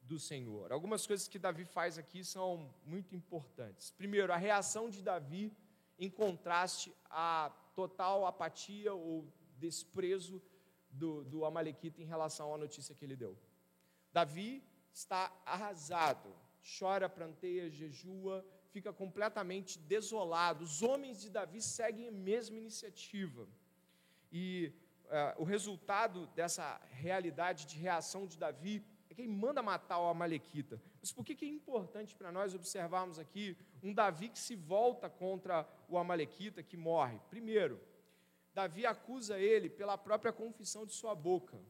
[0.03, 0.71] do Senhor.
[0.71, 3.91] Algumas coisas que Davi faz aqui são muito importantes.
[3.91, 5.53] Primeiro, a reação de Davi
[6.01, 10.43] em contraste à total apatia ou desprezo
[10.91, 13.39] do, do Amalequita em relação à notícia que ele deu.
[14.11, 16.35] Davi está arrasado,
[16.79, 20.65] chora, pranteia, jejua, fica completamente desolado.
[20.65, 23.47] Os homens de Davi seguem a mesma iniciativa.
[24.33, 24.73] E
[25.05, 28.85] uh, o resultado dessa realidade de reação de Davi
[29.21, 30.81] que ele manda matar o Amalequita.
[31.01, 35.11] Mas por que, que é importante para nós observarmos aqui um Davi que se volta
[35.11, 37.21] contra o Amalequita, que morre?
[37.29, 37.79] Primeiro,
[38.55, 41.61] Davi acusa ele pela própria confissão de sua boca.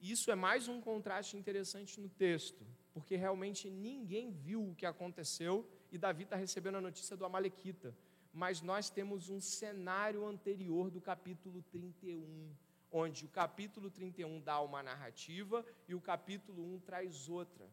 [0.00, 4.84] E isso é mais um contraste interessante no texto, porque realmente ninguém viu o que
[4.84, 7.94] aconteceu e Davi está recebendo a notícia do Amalequita.
[8.32, 12.50] Mas nós temos um cenário anterior do capítulo 31,
[12.96, 17.68] onde o capítulo 31 dá uma narrativa e o capítulo 1 traz outra.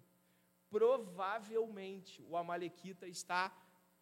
[0.67, 3.55] Provavelmente o Amalequita está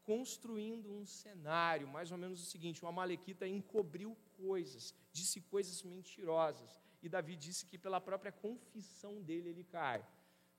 [0.03, 6.79] construindo um cenário, mais ou menos o seguinte: o Amalequita encobriu coisas, disse coisas mentirosas,
[7.03, 9.99] e Davi disse que pela própria confissão dele ele cai.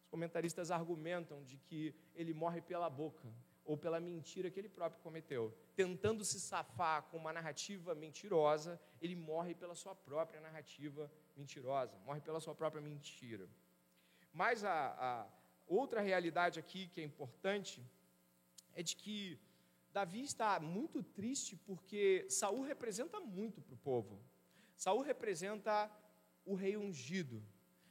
[0.02, 3.32] Os comentaristas argumentam de que ele morre pela boca,
[3.70, 5.56] ou pela mentira que ele próprio cometeu.
[5.76, 12.20] Tentando se safar com uma narrativa mentirosa, ele morre pela sua própria narrativa mentirosa, morre
[12.20, 13.48] pela sua própria mentira.
[14.32, 14.74] Mas a,
[15.08, 15.26] a
[15.68, 17.80] outra realidade aqui que é importante
[18.74, 19.38] é de que
[19.92, 24.20] Davi está muito triste porque Saul representa muito para o povo.
[24.76, 25.88] Saul representa
[26.44, 27.40] o rei ungido.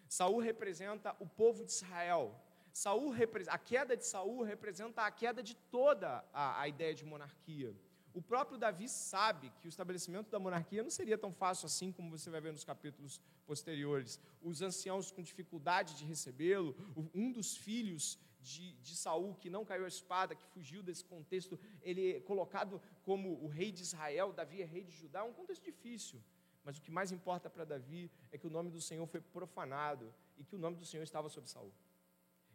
[0.09, 2.37] Saul representa o povo de Israel.
[2.73, 3.13] Saul
[3.47, 7.75] a queda de Saul representa a queda de toda a, a ideia de monarquia.
[8.13, 12.09] O próprio Davi sabe que o estabelecimento da monarquia não seria tão fácil assim como
[12.09, 14.19] você vai ver nos capítulos posteriores.
[14.41, 16.75] Os anciãos com dificuldade de recebê-lo,
[17.13, 21.59] um dos filhos de, de Saul que não caiu a espada, que fugiu desse contexto,
[21.81, 25.33] ele é colocado como o rei de Israel, Davi é rei de Judá, é um
[25.33, 26.21] contexto difícil.
[26.63, 30.13] Mas o que mais importa para Davi é que o nome do Senhor foi profanado
[30.37, 31.71] e que o nome do Senhor estava sobre Saul.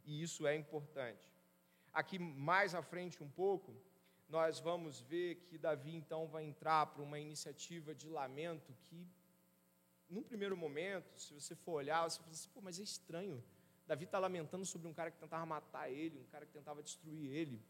[0.04, 1.32] E isso é importante.
[1.92, 3.74] Aqui mais à frente um pouco,
[4.28, 9.06] nós vamos ver que Davi então vai entrar para uma iniciativa de lamento que,
[10.08, 13.42] num primeiro momento, se você for olhar, você fala assim, pô, mas é estranho.
[13.86, 17.30] Davi está lamentando sobre um cara que tentava matar ele, um cara que tentava destruir
[17.30, 17.62] ele.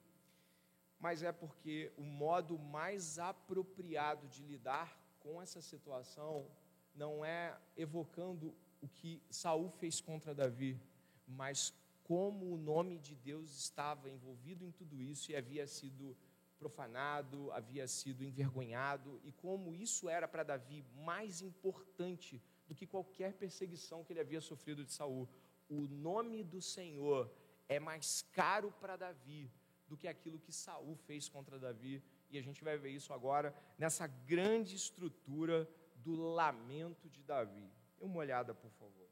[0.99, 6.49] Mas é porque o modo mais apropriado de lidar com essa situação
[6.95, 10.81] não é evocando o que Saul fez contra Davi,
[11.27, 16.17] mas como o nome de Deus estava envolvido em tudo isso e havia sido
[16.59, 23.35] profanado, havia sido envergonhado, e como isso era para Davi mais importante do que qualquer
[23.35, 25.29] perseguição que ele havia sofrido de Saul
[25.69, 27.31] o nome do Senhor
[27.69, 29.51] é mais caro para Davi
[29.89, 33.55] do que aquilo que Saul fez contra Davi, e a gente vai ver isso agora
[33.79, 37.71] nessa grande estrutura do lamento de Davi.
[37.99, 39.04] Dê uma olhada, por favor.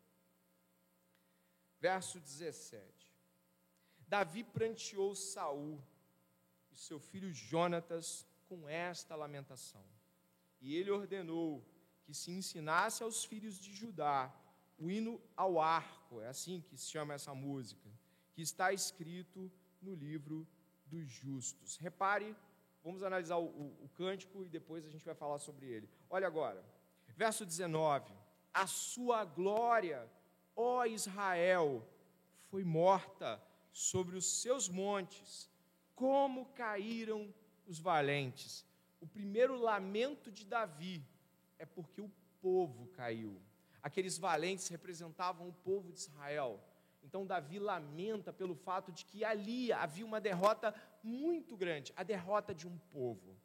[1.82, 3.12] Verso 17.
[4.06, 5.82] Davi pranteou Saul
[6.70, 9.84] e seu filho Jonatas com esta lamentação.
[10.60, 11.66] E ele ordenou
[12.04, 14.32] que se ensinasse aos filhos de Judá
[14.78, 17.90] o hino ao arco, é assim que se chama essa música,
[18.32, 20.46] que está escrito no livro
[20.86, 21.78] dos justos.
[21.78, 22.36] Repare,
[22.84, 25.90] vamos analisar o, o, o cântico e depois a gente vai falar sobre ele.
[26.08, 26.64] Olha agora,
[27.08, 28.12] verso 19:
[28.54, 30.08] A sua glória,
[30.56, 31.86] ó Israel,
[32.50, 35.50] foi morta sobre os seus montes,
[35.94, 37.32] como caíram
[37.66, 38.64] os valentes.
[39.00, 41.04] O primeiro lamento de Davi
[41.58, 42.10] é porque o
[42.40, 43.40] povo caiu.
[43.82, 46.62] Aqueles valentes representavam o povo de Israel.
[47.02, 52.54] Então Davi lamenta pelo fato de que ali havia uma derrota muito grande, a derrota
[52.54, 53.36] de um povo.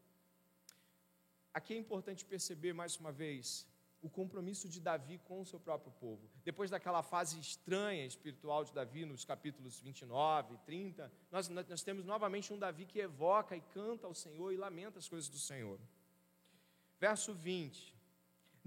[1.54, 3.67] Aqui é importante perceber mais uma vez
[4.02, 6.30] o compromisso de Davi com o seu próprio povo.
[6.44, 12.06] Depois daquela fase estranha espiritual de Davi, nos capítulos 29 e 30, nós, nós temos
[12.06, 15.80] novamente um Davi que evoca e canta ao Senhor e lamenta as coisas do Senhor.
[17.00, 17.98] Verso 20: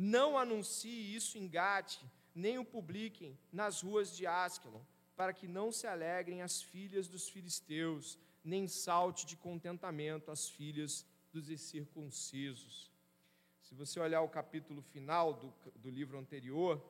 [0.03, 1.99] não anuncie isso em Gate,
[2.35, 4.81] nem o publiquem nas ruas de Askelon,
[5.15, 11.05] para que não se alegrem as filhas dos filisteus, nem salte de contentamento as filhas
[11.31, 12.90] dos incircuncisos.
[13.71, 16.83] Se você olhar o capítulo final do, do livro anterior,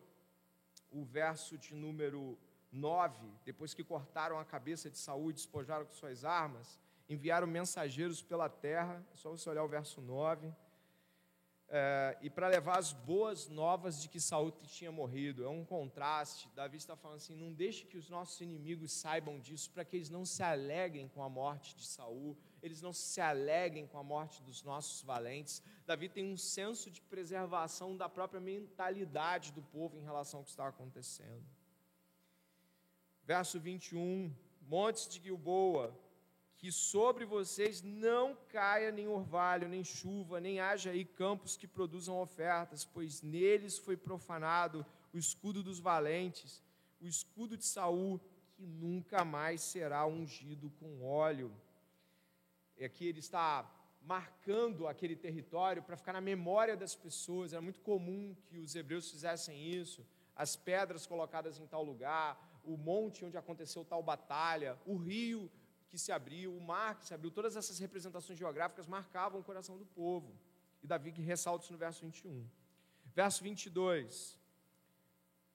[0.91, 2.39] o verso de número
[2.73, 8.49] 9, depois que cortaram a cabeça de Saúl despojaram com suas armas, enviaram mensageiros pela
[8.49, 10.51] terra, é só você olhar o verso 9
[11.69, 15.45] é, e para levar as boas novas de que Saul tinha morrido.
[15.45, 16.49] É um contraste.
[16.57, 20.09] Davi está falando assim: não deixe que os nossos inimigos saibam disso, para que eles
[20.09, 24.43] não se alegrem com a morte de Saul, eles não se alegrem com a morte
[24.43, 25.63] dos nossos valentes.
[25.87, 30.51] Davi tem um senso de preservação da própria mentalidade do povo em relação ao que
[30.51, 31.45] está acontecendo.
[33.25, 35.97] Verso 21, Montes de Gilboa,
[36.57, 42.21] que sobre vocês não caia nem orvalho, nem chuva, nem haja aí campos que produzam
[42.21, 46.63] ofertas, pois neles foi profanado o escudo dos valentes,
[47.01, 48.21] o escudo de Saul,
[48.53, 51.51] que nunca mais será ungido com óleo.
[52.85, 53.71] Aqui ele está
[54.03, 57.53] marcando aquele território para ficar na memória das pessoas.
[57.53, 60.07] Era muito comum que os hebreus fizessem isso.
[60.35, 65.51] As pedras colocadas em tal lugar, o monte onde aconteceu tal batalha, o rio
[65.89, 69.77] que se abriu, o mar que se abriu, todas essas representações geográficas marcavam o coração
[69.77, 70.33] do povo.
[70.83, 72.49] E Davi que ressalta isso no verso 21.
[73.15, 74.39] Verso 22.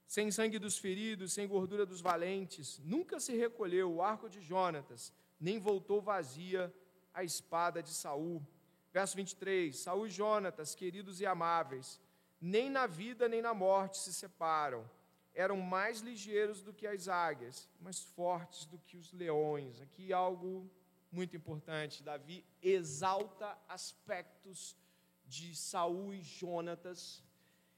[0.05, 5.11] Sem sangue dos feridos, sem gordura dos valentes, nunca se recolheu o arco de Jonatas,
[5.39, 6.71] nem voltou vazia
[7.15, 8.45] a espada de Saul.
[8.93, 9.75] Verso 23.
[9.75, 11.99] Saul e Jonatas, queridos e amáveis,
[12.39, 14.87] nem na vida nem na morte se separam
[15.35, 19.81] eram mais ligeiros do que as águias, mais fortes do que os leões.
[19.81, 20.71] Aqui algo
[21.11, 22.01] muito importante.
[22.01, 24.77] Davi exalta aspectos
[25.25, 27.21] de Saul e Jonatas.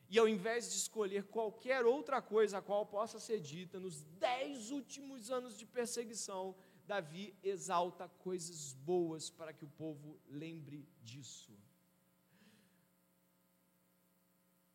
[0.08, 4.70] E ao invés de escolher qualquer outra coisa a qual possa ser dita nos dez
[4.70, 6.56] últimos anos de perseguição,
[6.88, 11.52] Davi exalta coisas boas para que o povo lembre disso.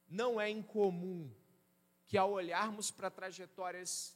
[0.07, 1.33] Não é incomum
[2.07, 4.15] que ao olharmos para trajetórias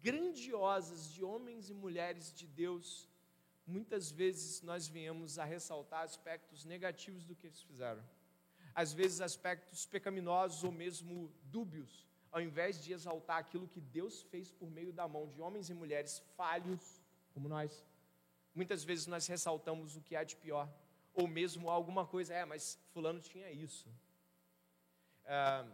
[0.00, 3.08] grandiosas de homens e mulheres de Deus,
[3.66, 8.04] muitas vezes nós viemos a ressaltar aspectos negativos do que eles fizeram.
[8.72, 14.52] Às vezes aspectos pecaminosos ou mesmo dúbios, ao invés de exaltar aquilo que Deus fez
[14.52, 17.00] por meio da mão de homens e mulheres falhos
[17.36, 17.84] como nós.
[18.54, 20.66] Muitas vezes nós ressaltamos o que há de pior,
[21.12, 23.86] ou mesmo alguma coisa, é, mas fulano tinha isso.
[25.26, 25.66] É,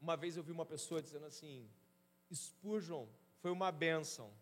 [0.00, 1.68] uma vez eu vi uma pessoa dizendo assim:
[2.34, 3.06] Spurgeon
[3.42, 4.32] foi uma bênção,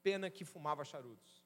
[0.00, 1.44] pena que fumava charutos.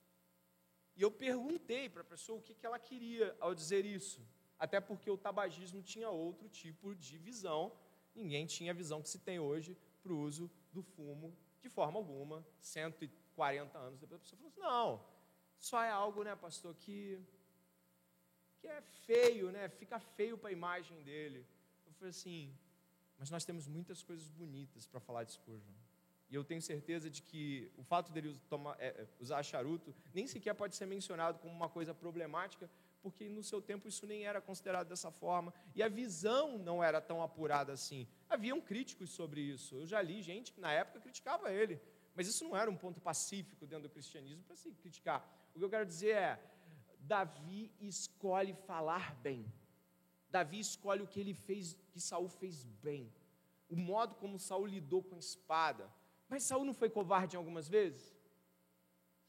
[0.95, 4.21] E eu perguntei para a pessoa o que, que ela queria ao dizer isso,
[4.59, 7.73] até porque o tabagismo tinha outro tipo de visão,
[8.15, 11.99] ninguém tinha a visão que se tem hoje para o uso do fumo de forma
[11.99, 12.45] alguma,
[13.33, 15.05] 140 anos depois a pessoa falou assim, não,
[15.59, 17.21] só é algo, né, pastor, que,
[18.59, 21.47] que é feio, né, fica feio para a imagem dele.
[21.87, 22.55] Eu falei assim,
[23.19, 25.75] mas nós temos muitas coisas bonitas para falar de Spurgeon.
[26.29, 30.27] E eu tenho certeza de que o fato dele tomar, é, é, usar charuto nem
[30.27, 32.71] sequer pode ser mencionado como uma coisa problemática,
[33.03, 35.53] porque no seu tempo isso nem era considerado dessa forma.
[35.75, 38.09] E a visão não era tão apurada assim.
[38.31, 39.75] Haviam críticos sobre isso.
[39.75, 41.79] Eu já li gente que na época criticava ele.
[42.15, 45.21] Mas isso não era um ponto pacífico dentro do cristianismo para se criticar.
[45.55, 46.53] O que eu quero dizer é:
[46.99, 49.51] Davi escolhe falar bem.
[50.29, 53.13] Davi escolhe o que ele fez, que Saul fez bem.
[53.69, 55.91] O modo como Saul lidou com a espada.
[56.29, 58.15] Mas Saul não foi covarde algumas vezes?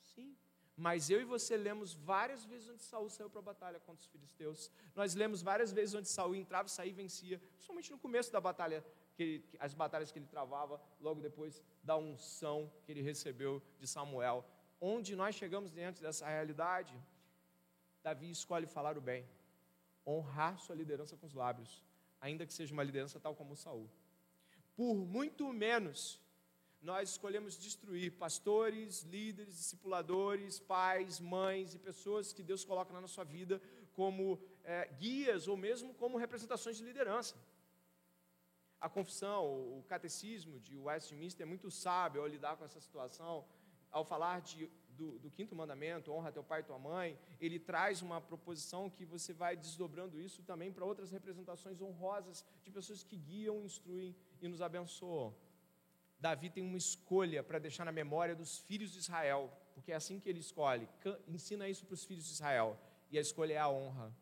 [0.02, 0.36] Sim.
[0.76, 4.08] Mas eu e você lemos várias vezes onde Saul saiu para a batalha contra os
[4.08, 4.72] filisteus.
[4.96, 8.84] Nós lemos várias vezes onde Saul entrava, saía e vencia, principalmente no começo da batalha,
[9.16, 14.46] que as batalhas que ele travava, logo depois da unção que ele recebeu de Samuel.
[14.82, 16.94] Onde nós chegamos diante dessa realidade,
[18.02, 19.26] Davi escolhe falar o bem
[20.06, 21.84] honrar sua liderança com os lábios,
[22.20, 23.90] ainda que seja uma liderança tal como Saul.
[24.76, 26.20] Por muito menos,
[26.82, 33.24] nós escolhemos destruir pastores, líderes, discipuladores, pais, mães e pessoas que Deus coloca na nossa
[33.24, 33.62] vida
[33.94, 37.36] como é, guias ou mesmo como representações de liderança.
[38.84, 39.46] A confissão,
[39.78, 43.46] o catecismo de Westminster é muito sábio ao lidar com essa situação,
[43.90, 48.02] ao falar de do, do, quinto mandamento, honra teu pai e tua mãe, ele traz
[48.02, 53.16] uma proposição que você vai desdobrando isso também para outras representações honrosas de pessoas que
[53.16, 55.34] guiam, instruem e nos abençoam.
[56.20, 60.20] Davi tem uma escolha para deixar na memória dos filhos de Israel, porque é assim
[60.20, 60.90] que ele escolhe,
[61.28, 62.78] ensina isso para os filhos de Israel,
[63.10, 64.14] e a escolha é a honra.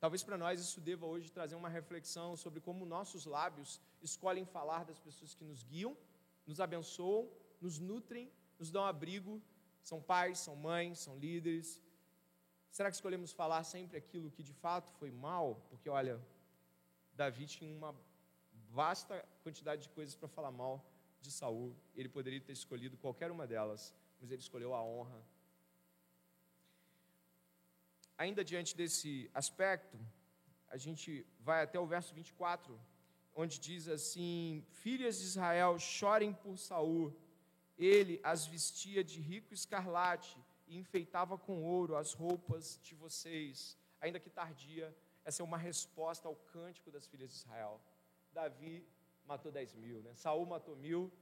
[0.00, 4.84] Talvez para nós isso deva hoje trazer uma reflexão sobre como nossos lábios escolhem falar
[4.84, 5.96] das pessoas que nos guiam,
[6.46, 7.30] nos abençoam,
[7.60, 9.42] nos nutrem, nos dão abrigo
[9.82, 11.80] São pais, são mães, são líderes.
[12.70, 15.66] Será que escolhemos falar sempre aquilo que de fato foi mal?
[15.70, 16.20] Porque, olha,
[17.14, 17.94] Davi tinha uma
[18.70, 20.84] vasta quantidade de coisas para falar mal
[21.20, 21.74] de Saul.
[21.94, 25.20] Ele poderia ter escolhido qualquer uma delas, mas ele escolheu a honra.
[28.18, 29.96] Ainda diante desse aspecto,
[30.68, 32.78] a gente vai até o verso 24,
[33.40, 37.14] onde diz assim: Filhas de Israel, chorem por Saul.
[37.78, 40.36] Ele as vestia de rico escarlate
[40.66, 43.78] e enfeitava com ouro as roupas de vocês.
[44.00, 47.80] Ainda que tardia, essa é uma resposta ao cântico das filhas de Israel.
[48.32, 48.84] Davi
[49.24, 50.12] matou 10 mil, né?
[50.14, 51.12] Saul matou mil,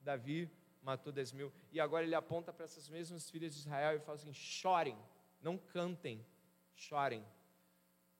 [0.00, 0.50] Davi
[0.82, 1.52] matou 10 mil.
[1.70, 4.98] E agora ele aponta para essas mesmas filhas de Israel e fala assim: chorem,
[5.40, 6.26] não cantem,
[6.74, 7.24] chorem,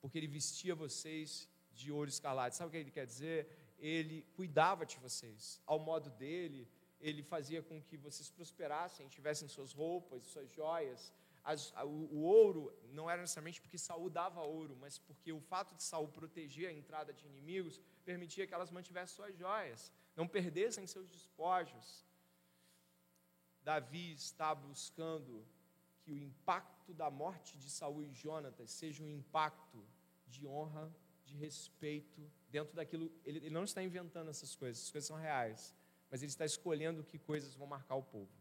[0.00, 2.56] porque ele vestia vocês de ouro escarlate.
[2.56, 3.48] Sabe o que ele quer dizer?
[3.78, 6.68] Ele cuidava de vocês, ao modo dele,
[7.00, 11.12] ele fazia com que vocês prosperassem, tivessem suas roupas, suas joias.
[11.42, 15.74] As, o, o, ouro não era necessariamente porque Saul dava ouro, mas porque o fato
[15.74, 20.86] de Saul proteger a entrada de inimigos permitia que elas mantivessem suas joias, não perdessem
[20.86, 22.04] seus despojos.
[23.62, 25.46] Davi está buscando
[26.02, 29.82] que o impacto da morte de Saul e Jonatas seja um impacto
[30.26, 30.94] de honra,
[31.30, 33.10] de respeito, dentro daquilo.
[33.24, 35.74] Ele, ele não está inventando essas coisas, essas coisas são reais,
[36.10, 38.32] mas ele está escolhendo que coisas vão marcar o povo.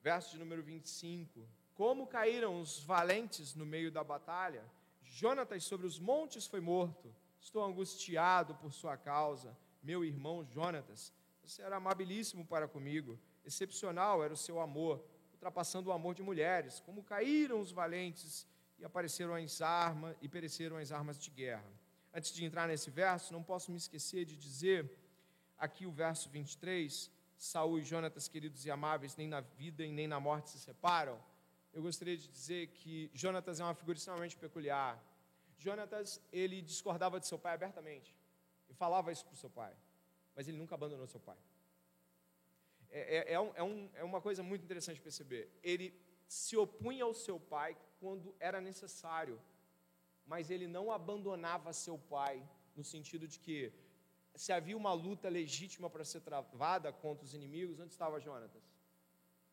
[0.00, 4.64] Verso de número 25: Como caíram os valentes no meio da batalha,
[5.02, 7.14] Jonatas sobre os montes foi morto.
[7.40, 11.12] Estou angustiado por sua causa, meu irmão Jonatas.
[11.42, 16.78] Você era amabilíssimo para comigo, excepcional era o seu amor, ultrapassando o amor de mulheres.
[16.80, 18.46] Como caíram os valentes
[18.78, 21.70] e apareceram as armas e pereceram as armas de guerra.
[22.14, 24.90] Antes de entrar nesse verso, não posso me esquecer de dizer
[25.58, 30.06] aqui o verso 23, Saul e Jonatas, queridos e amáveis, nem na vida e nem
[30.06, 31.20] na morte se separam.
[31.72, 35.02] Eu gostaria de dizer que Jonatas é uma figura extremamente peculiar.
[35.58, 38.14] Jonatas, ele discordava de seu pai abertamente
[38.68, 39.74] e falava isso para o seu pai,
[40.34, 41.36] mas ele nunca abandonou seu pai.
[42.90, 45.50] É, é, é, um, é, um, é uma coisa muito interessante perceber.
[45.62, 45.94] Ele
[46.28, 49.40] se opunha ao seu pai quando era necessário,
[50.26, 53.72] mas ele não abandonava seu pai, no sentido de que
[54.34, 58.62] se havia uma luta legítima para ser travada contra os inimigos, onde estava Jonatas?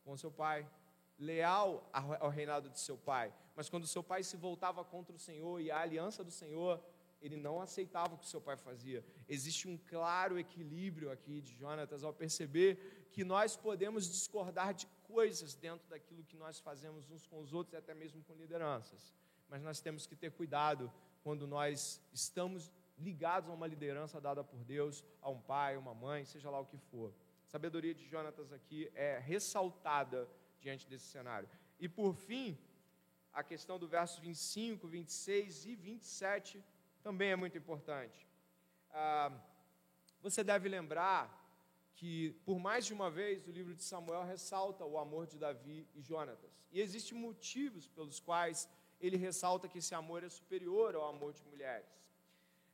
[0.04, 0.70] Com seu pai,
[1.18, 3.34] leal ao reinado de seu pai.
[3.56, 6.84] Mas quando seu pai se voltava contra o Senhor e a aliança do Senhor,
[7.22, 9.04] ele não aceitava o que seu pai fazia.
[9.28, 15.56] Existe um claro equilíbrio aqui de Jonatas ao perceber que nós podemos discordar de coisas
[15.56, 19.14] dentro daquilo que nós fazemos uns com os outros e até mesmo com lideranças.
[19.48, 20.92] Mas nós temos que ter cuidado
[21.24, 26.26] quando nós estamos ligados a uma liderança dada por Deus, a um pai, uma mãe,
[26.26, 27.14] seja lá o que for.
[27.48, 30.28] A sabedoria de Jonatas aqui é ressaltada
[30.60, 31.48] diante desse cenário.
[31.80, 32.58] E por fim,
[33.34, 36.64] a questão do verso 25, 26 e 27
[37.04, 38.28] também é muito importante.
[38.92, 39.32] Ah,
[40.22, 41.45] você deve lembrar
[41.96, 45.88] que, por mais de uma vez, o livro de Samuel ressalta o amor de Davi
[45.96, 46.52] e Jonatas.
[46.72, 48.70] E existem motivos pelos quais
[49.00, 51.88] ele ressalta que esse amor é superior ao amor de mulheres.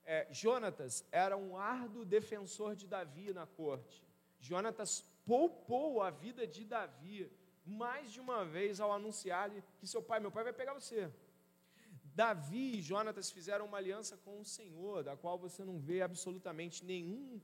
[0.03, 4.03] É, Jonatas era um árduo defensor de Davi na corte.
[4.39, 7.31] Jonatas poupou a vida de Davi
[7.63, 11.11] mais de uma vez ao anunciar-lhe que seu pai, meu pai vai pegar você.
[12.03, 16.83] Davi e Jonatas fizeram uma aliança com o Senhor, da qual você não vê absolutamente
[16.83, 17.39] nenhum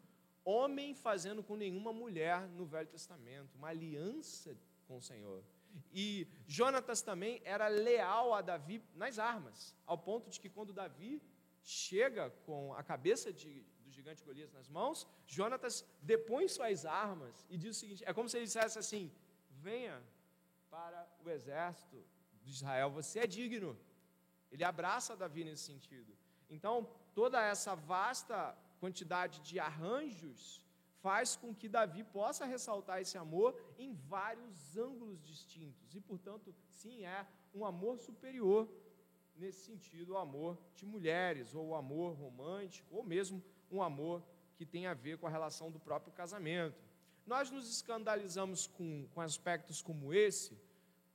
[0.48, 5.44] homem fazendo com nenhuma mulher no Velho Testamento, uma aliança com o Senhor.
[5.92, 11.22] E Jonatas também era leal a Davi nas armas, ao ponto de que quando Davi
[11.62, 17.58] chega com a cabeça de, do gigante Golias nas mãos, Jonatas depõe suas armas e
[17.58, 19.12] diz o seguinte: é como se ele dissesse assim:
[19.50, 20.02] venha
[20.70, 22.02] para o exército
[22.42, 23.78] de Israel, você é digno.
[24.50, 26.18] Ele abraça Davi nesse sentido.
[26.50, 30.62] Então, toda essa vasta quantidade de arranjos
[31.02, 35.96] faz com que Davi possa ressaltar esse amor em vários ângulos distintos.
[35.96, 38.68] E, portanto, sim, é um amor superior,
[39.36, 44.24] nesse sentido, o amor de mulheres, ou o amor romântico, ou mesmo um amor
[44.56, 46.84] que tem a ver com a relação do próprio casamento.
[47.26, 50.58] Nós nos escandalizamos com, com aspectos como esse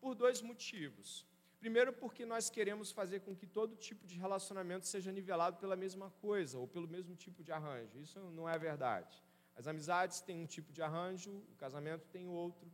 [0.01, 1.27] por dois motivos.
[1.63, 6.11] Primeiro, porque nós queremos fazer com que todo tipo de relacionamento seja nivelado pela mesma
[6.21, 8.01] coisa ou pelo mesmo tipo de arranjo.
[8.01, 9.23] Isso não é verdade.
[9.55, 12.69] As amizades têm um tipo de arranjo, o casamento tem outro.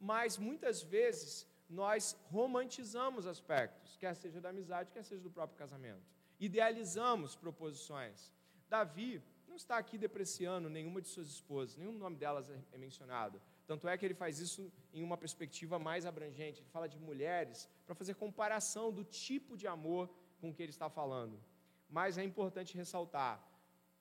[0.00, 6.06] Mas muitas vezes nós romantizamos aspectos, quer seja da amizade, quer seja do próprio casamento.
[6.40, 8.32] Idealizamos proposições.
[8.70, 13.38] Davi não está aqui depreciando nenhuma de suas esposas, nenhum nome delas é mencionado.
[13.66, 16.60] Tanto é que ele faz isso em uma perspectiva mais abrangente.
[16.60, 20.10] Ele fala de mulheres para fazer comparação do tipo de amor
[20.40, 21.42] com que ele está falando.
[21.88, 23.42] Mas é importante ressaltar: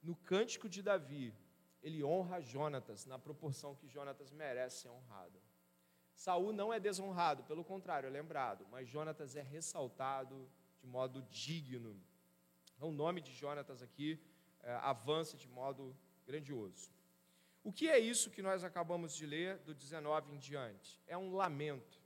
[0.02, 1.34] no cântico de Davi,
[1.82, 5.40] ele honra Jonatas na proporção que Jonatas merece ser honrado.
[6.16, 10.50] Saul não é desonrado, pelo contrário, é lembrado, mas Jonatas é ressaltado
[10.80, 12.00] de modo digno.
[12.76, 14.20] Então, o nome de Jonatas aqui
[14.62, 15.96] é, avança de modo
[16.26, 16.92] grandioso.
[17.64, 21.02] O que é isso que nós acabamos de ler do 19 em diante?
[21.08, 21.98] É um lamento.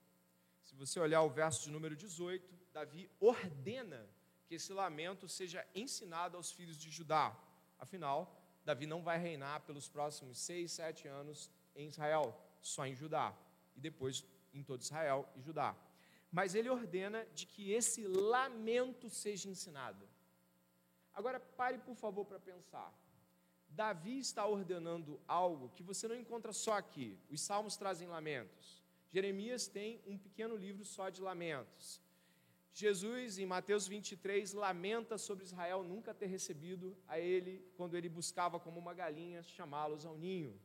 [0.64, 4.08] Se você olhar o verso de número 18, Davi ordena
[4.46, 7.36] que esse lamento seja ensinado aos filhos de Judá.
[7.80, 13.36] Afinal, Davi não vai reinar pelos próximos seis, sete anos em Israel, só em Judá,
[13.76, 15.76] e depois em todo Israel e Judá.
[16.32, 20.08] Mas ele ordena de que esse lamento seja ensinado.
[21.14, 22.94] Agora, pare, por favor, para pensar.
[23.78, 27.16] Davi está ordenando algo que você não encontra só aqui.
[27.30, 28.84] Os salmos trazem lamentos.
[29.12, 32.02] Jeremias tem um pequeno livro só de lamentos.
[32.74, 38.60] Jesus, em Mateus 23, lamenta sobre Israel nunca ter recebido a ele, quando ele buscava
[38.60, 40.60] como uma galinha chamá-los ao ninho.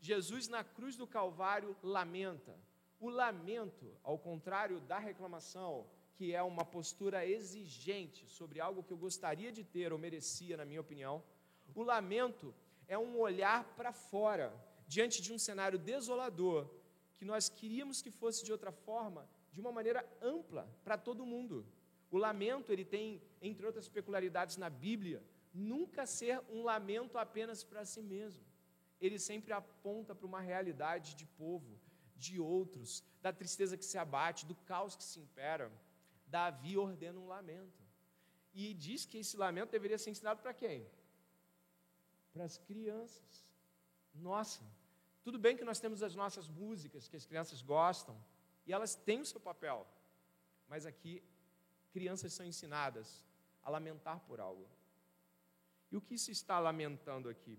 [0.00, 2.58] Jesus, na cruz do Calvário, lamenta.
[2.98, 5.86] O lamento, ao contrário da reclamação,
[6.16, 10.64] que é uma postura exigente sobre algo que eu gostaria de ter ou merecia, na
[10.64, 11.22] minha opinião,
[11.76, 12.54] o lamento
[12.88, 14.52] é um olhar para fora,
[14.88, 16.68] diante de um cenário desolador,
[17.18, 21.66] que nós queríamos que fosse de outra forma, de uma maneira ampla, para todo mundo.
[22.10, 25.22] O lamento, ele tem, entre outras peculiaridades na Bíblia,
[25.52, 28.44] nunca ser um lamento apenas para si mesmo.
[28.98, 31.78] Ele sempre aponta para uma realidade de povo,
[32.16, 35.70] de outros, da tristeza que se abate, do caos que se impera.
[36.26, 37.84] Davi ordena um lamento.
[38.54, 40.86] E diz que esse lamento deveria ser ensinado para quem?
[42.36, 43.50] Para as crianças.
[44.14, 44.62] Nossa,
[45.24, 48.14] tudo bem que nós temos as nossas músicas que as crianças gostam
[48.66, 49.86] e elas têm o seu papel,
[50.68, 51.22] mas aqui
[51.94, 53.24] crianças são ensinadas
[53.62, 54.68] a lamentar por algo.
[55.90, 57.58] E o que se está lamentando aqui?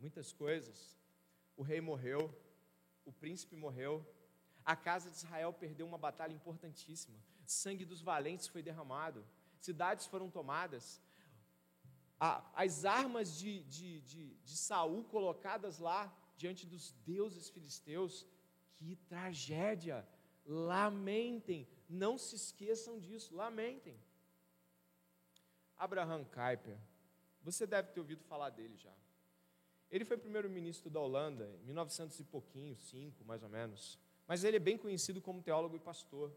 [0.00, 0.98] Muitas coisas.
[1.56, 2.22] O rei morreu,
[3.04, 4.04] o príncipe morreu,
[4.64, 7.16] a casa de Israel perdeu uma batalha importantíssima,
[7.46, 9.24] sangue dos valentes foi derramado,
[9.60, 11.00] cidades foram tomadas,
[12.20, 18.26] a, as armas de, de, de, de Saul colocadas lá diante dos deuses filisteus.
[18.76, 20.06] Que tragédia!
[20.46, 24.00] Lamentem, não se esqueçam disso, lamentem.
[25.76, 26.78] Abraham Kuyper,
[27.42, 28.92] você deve ter ouvido falar dele já.
[29.90, 33.98] Ele foi primeiro-ministro da Holanda em 1900 e pouquinho, cinco mais ou menos.
[34.26, 36.34] Mas ele é bem conhecido como teólogo e pastor.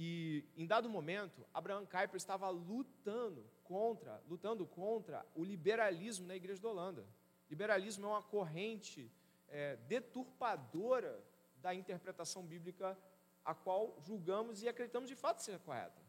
[0.00, 6.62] E em dado momento, Abraham Kuyper estava lutando contra, lutando contra o liberalismo na Igreja
[6.62, 7.04] da Holanda.
[7.50, 9.10] Liberalismo é uma corrente
[9.48, 11.20] é, deturpadora
[11.56, 12.96] da interpretação bíblica
[13.44, 16.00] a qual julgamos e acreditamos de fato ser correta.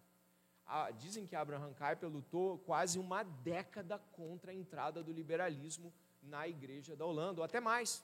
[0.67, 6.47] Ah, dizem que Abraham Kuyper lutou quase uma década contra a entrada do liberalismo na
[6.47, 8.03] Igreja da Holanda, ou até mais.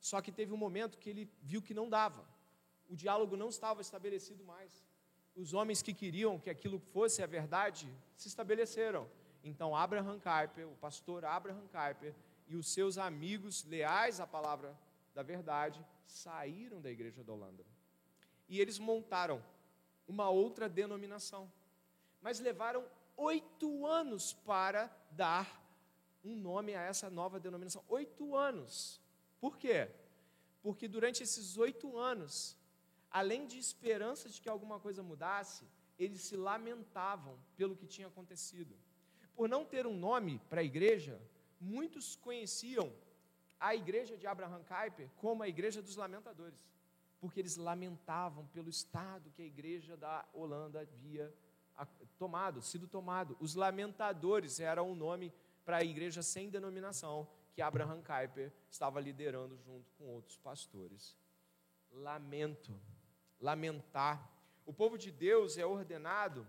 [0.00, 2.26] Só que teve um momento que ele viu que não dava.
[2.88, 4.90] O diálogo não estava estabelecido mais
[5.34, 9.08] os homens que queriam que aquilo fosse a verdade se estabeleceram.
[9.42, 12.14] Então, Abraham Kuyper, o pastor Abraham Kuyper
[12.48, 14.76] e os seus amigos leais à palavra
[15.14, 17.64] da verdade saíram da igreja da Holanda.
[18.48, 19.42] E eles montaram
[20.06, 21.50] uma outra denominação.
[22.20, 22.84] Mas levaram
[23.16, 25.60] oito anos para dar
[26.24, 27.82] um nome a essa nova denominação.
[27.88, 29.00] Oito anos.
[29.40, 29.90] Por quê?
[30.62, 32.56] Porque durante esses oito anos,
[33.12, 35.64] além de esperança de que alguma coisa mudasse,
[35.98, 38.74] eles se lamentavam pelo que tinha acontecido.
[39.36, 41.20] Por não ter um nome para a igreja,
[41.60, 42.92] muitos conheciam
[43.60, 46.58] a igreja de Abraham Kuyper como a igreja dos lamentadores,
[47.20, 51.32] porque eles lamentavam pelo estado que a igreja da Holanda havia
[52.18, 53.36] tomado, sido tomado.
[53.40, 55.32] Os lamentadores era um nome
[55.64, 61.16] para a igreja sem denominação que Abraham Kuyper estava liderando junto com outros pastores.
[61.90, 62.74] Lamento
[63.42, 64.30] lamentar.
[64.64, 66.46] O povo de Deus é ordenado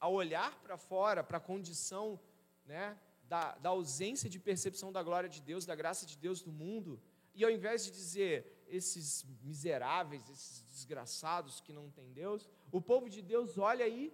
[0.00, 2.18] a olhar para fora, para a condição
[2.64, 6.52] né, da, da ausência de percepção da glória de Deus, da graça de Deus no
[6.52, 7.00] mundo,
[7.34, 13.10] e ao invés de dizer esses miseráveis, esses desgraçados que não têm Deus, o povo
[13.10, 14.12] de Deus olha e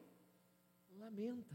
[0.99, 1.55] lamenta.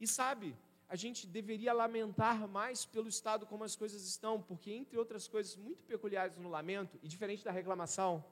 [0.00, 0.56] E sabe,
[0.88, 5.56] a gente deveria lamentar mais pelo estado como as coisas estão, porque, entre outras coisas
[5.56, 8.24] muito peculiares no lamento, e diferente da reclamação,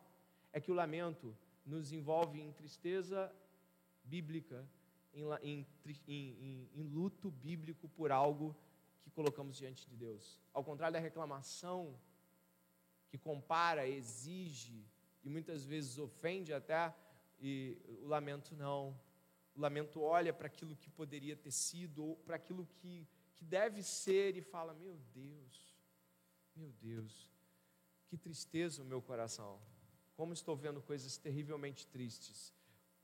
[0.52, 3.32] é que o lamento nos envolve em tristeza
[4.02, 4.68] bíblica,
[5.12, 5.66] em, em,
[6.06, 8.56] em, em, luto bíblico por algo
[9.02, 10.40] que colocamos diante de Deus.
[10.52, 11.98] Ao contrário da reclamação,
[13.08, 14.86] que compara, exige
[15.22, 16.94] e muitas vezes ofende até,
[17.40, 18.98] e o lamento não.
[19.54, 23.82] O lamento olha para aquilo que poderia ter sido, ou para aquilo que, que deve
[23.82, 25.76] ser, e fala: Meu Deus,
[26.54, 27.28] meu Deus,
[28.06, 29.60] que tristeza o meu coração.
[30.20, 32.52] Como estou vendo coisas terrivelmente tristes.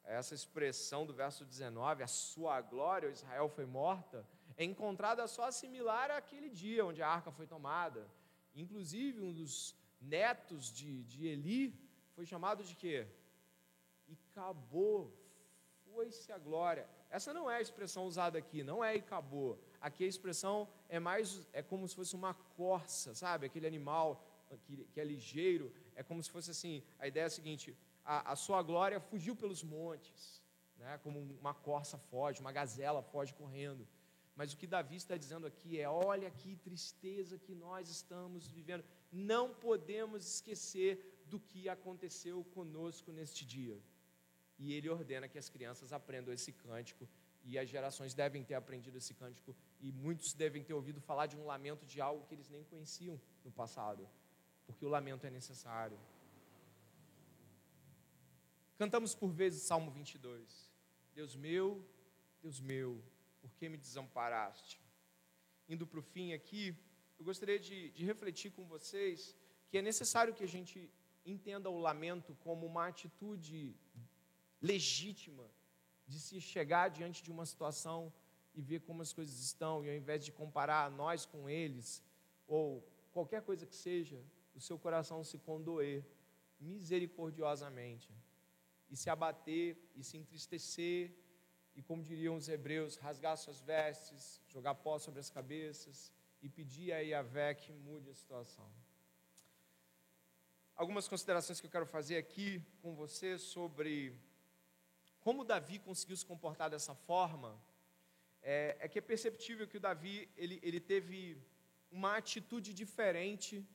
[0.05, 4.23] Essa expressão do verso 19, a sua glória, Israel foi morta,
[4.55, 8.07] é encontrada só similar àquele dia onde a arca foi tomada.
[8.55, 11.75] Inclusive, um dos netos de, de Eli
[12.14, 13.07] foi chamado de quê?
[14.07, 15.11] E acabou,
[15.95, 16.87] foi-se a glória.
[17.09, 19.59] Essa não é a expressão usada aqui, não é e acabou.
[19.81, 23.47] Aqui a expressão é mais, é como se fosse uma corça, sabe?
[23.47, 24.23] Aquele animal
[24.67, 28.33] que, que é ligeiro, é como se fosse assim, a ideia é a seguinte, a,
[28.33, 30.43] a sua glória fugiu pelos montes,
[30.77, 30.99] né?
[31.03, 33.87] como uma corça foge, uma gazela foge correndo.
[34.37, 38.85] Mas o que Davi está dizendo aqui é: olha que tristeza que nós estamos vivendo.
[39.11, 43.81] Não podemos esquecer do que aconteceu conosco neste dia.
[44.59, 47.09] E ele ordena que as crianças aprendam esse cântico,
[47.45, 51.37] e as gerações devem ter aprendido esse cântico, e muitos devem ter ouvido falar de
[51.37, 54.09] um lamento de algo que eles nem conheciam no passado,
[54.67, 55.99] porque o lamento é necessário.
[58.77, 60.71] Cantamos por vezes Salmo 22.
[61.14, 61.83] Deus meu,
[62.43, 63.03] Deus meu,
[63.41, 64.81] por que me desamparaste?
[65.69, 66.77] Indo para o fim aqui,
[67.19, 69.35] eu gostaria de, de refletir com vocês
[69.69, 70.91] que é necessário que a gente
[71.25, 73.75] entenda o lamento como uma atitude
[74.61, 75.51] legítima
[76.07, 78.12] de se chegar diante de uma situação
[78.55, 82.03] e ver como as coisas estão, e ao invés de comparar nós com eles,
[82.47, 84.19] ou qualquer coisa que seja,
[84.57, 86.05] o seu coração se condoer
[86.59, 88.11] misericordiosamente
[88.89, 91.15] e se abater e se entristecer
[91.75, 96.93] e, como diriam os hebreus, rasgar suas vestes, jogar pó sobre as cabeças e pedir
[96.93, 98.69] a Yahvé que mude a situação.
[100.75, 104.19] Algumas considerações que eu quero fazer aqui com você sobre
[105.21, 107.61] como Davi conseguiu se comportar dessa forma,
[108.43, 111.37] é, é que é perceptível que o Davi ele, ele teve
[111.91, 113.67] uma atitude diferente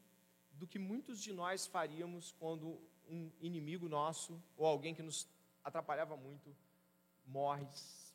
[0.61, 5.27] do que muitos de nós faríamos quando um inimigo nosso ou alguém que nos
[5.63, 6.55] atrapalhava muito
[7.25, 7.67] morre,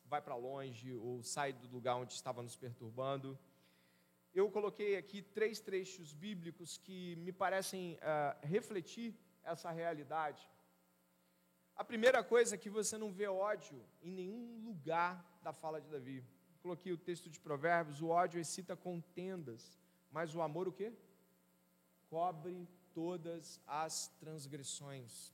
[0.05, 3.37] vai para longe ou sai do lugar onde estava nos perturbando.
[4.33, 10.49] Eu coloquei aqui três trechos bíblicos que me parecem uh, refletir essa realidade.
[11.75, 15.89] A primeira coisa é que você não vê ódio em nenhum lugar da fala de
[15.89, 16.23] Davi.
[16.61, 19.77] Coloquei o texto de Provérbios, o ódio excita contendas,
[20.09, 20.93] mas o amor o quê?
[22.09, 25.33] Cobre todas as transgressões.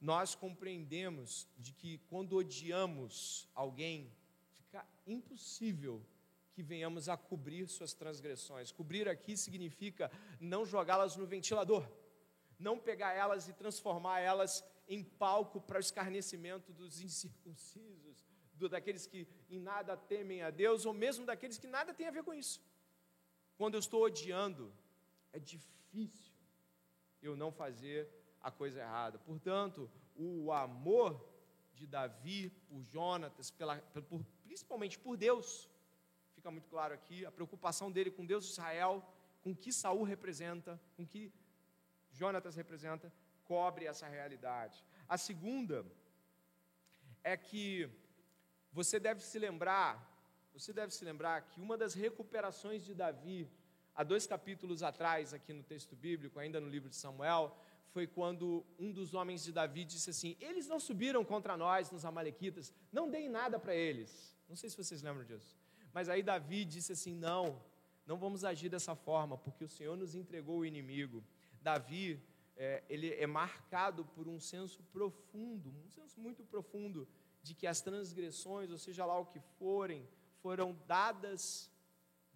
[0.00, 4.12] Nós compreendemos de que quando odiamos alguém,
[4.56, 6.04] fica impossível
[6.52, 8.72] que venhamos a cobrir suas transgressões.
[8.72, 10.10] Cobrir aqui significa
[10.40, 11.86] não jogá-las no ventilador,
[12.58, 19.06] não pegar elas e transformar elas em palco para o escarnecimento dos incircuncisos, do, daqueles
[19.06, 22.32] que em nada temem a Deus, ou mesmo daqueles que nada têm a ver com
[22.32, 22.60] isso.
[23.58, 24.72] Quando eu estou odiando,
[25.32, 25.76] é difícil
[27.22, 28.08] eu não fazer
[28.40, 29.18] a coisa errada.
[29.18, 31.10] Portanto, o amor
[31.74, 33.76] de Davi por Jonatas, pela,
[34.10, 35.68] por, principalmente por Deus,
[36.34, 38.94] fica muito claro aqui, a preocupação dele com Deus de Israel,
[39.42, 41.32] com que Saul representa, com que
[42.10, 43.12] Jonatas representa,
[43.44, 44.84] cobre essa realidade.
[45.08, 45.84] A segunda
[47.22, 47.88] é que
[48.72, 49.92] você deve se lembrar,
[50.52, 53.50] você deve se lembrar que uma das recuperações de Davi
[53.96, 57.56] há dois capítulos atrás, aqui no texto bíblico, ainda no livro de Samuel,
[57.88, 62.04] foi quando um dos homens de Davi disse assim: Eles não subiram contra nós, nos
[62.04, 64.36] Amalequitas, não deem nada para eles.
[64.48, 65.56] Não sei se vocês lembram disso.
[65.94, 67.62] Mas aí Davi disse assim: Não,
[68.06, 71.24] não vamos agir dessa forma, porque o Senhor nos entregou o inimigo.
[71.62, 72.22] Davi,
[72.56, 77.08] é, ele é marcado por um senso profundo, um senso muito profundo,
[77.42, 80.06] de que as transgressões, ou seja lá o que forem,
[80.42, 81.70] foram dadas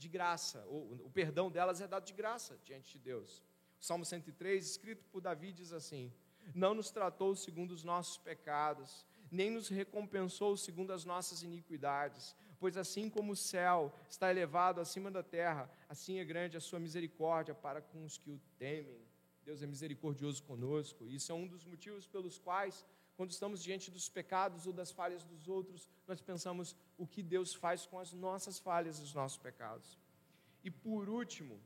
[0.00, 3.42] de graça, o, o perdão delas é dado de graça diante de Deus.
[3.78, 6.10] O Salmo 103, escrito por Davi, diz assim:
[6.54, 12.78] Não nos tratou segundo os nossos pecados, nem nos recompensou segundo as nossas iniquidades, pois
[12.78, 17.54] assim como o céu está elevado acima da terra, assim é grande a sua misericórdia
[17.54, 19.04] para com os que o temem.
[19.44, 21.08] Deus é misericordioso conosco.
[21.08, 22.86] Isso é um dos motivos pelos quais
[23.20, 27.52] quando estamos diante dos pecados ou das falhas dos outros, nós pensamos o que Deus
[27.52, 29.98] faz com as nossas falhas e os nossos pecados.
[30.64, 31.60] E por último,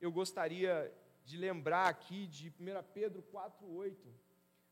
[0.00, 0.90] eu gostaria
[1.22, 3.94] de lembrar aqui de 1 Pedro 4,8.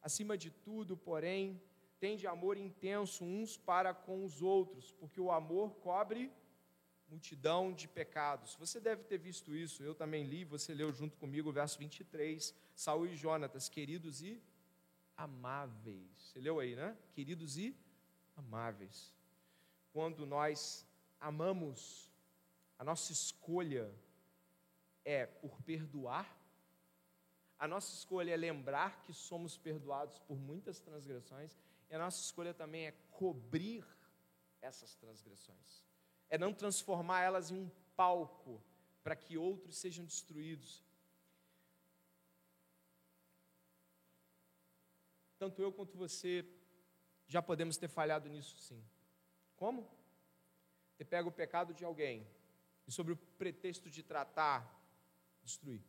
[0.00, 1.60] Acima de tudo, porém,
[2.00, 6.32] tende amor intenso uns para com os outros, porque o amor cobre
[7.06, 8.54] multidão de pecados.
[8.54, 12.54] Você deve ter visto isso, eu também li, você leu junto comigo o verso 23,
[12.74, 14.42] Saul e Jonatas, queridos e
[15.16, 16.10] amáveis.
[16.16, 16.96] Você leu aí, né?
[17.12, 17.76] Queridos e
[18.36, 19.12] amáveis.
[19.92, 20.86] Quando nós
[21.20, 22.10] amamos,
[22.78, 23.94] a nossa escolha
[25.04, 26.28] é por perdoar,
[27.58, 31.56] a nossa escolha é lembrar que somos perdoados por muitas transgressões,
[31.88, 33.84] e a nossa escolha também é cobrir
[34.60, 35.84] essas transgressões,
[36.28, 38.62] é não transformar elas em um palco
[39.02, 40.82] para que outros sejam destruídos.
[45.44, 46.32] Tanto eu quanto você
[47.26, 48.82] já podemos ter falhado nisso sim.
[49.56, 49.80] Como?
[50.92, 52.26] Você pega o pecado de alguém
[52.86, 54.60] e, sobre o pretexto de tratar,
[55.42, 55.84] destruir.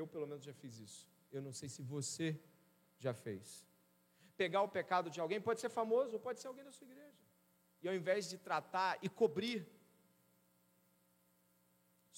[0.00, 1.02] Eu, pelo menos, já fiz isso.
[1.30, 2.40] Eu não sei se você
[2.98, 3.66] já fez.
[4.42, 7.22] Pegar o pecado de alguém, pode ser famoso, pode ser alguém da sua igreja.
[7.82, 9.58] E ao invés de tratar e cobrir,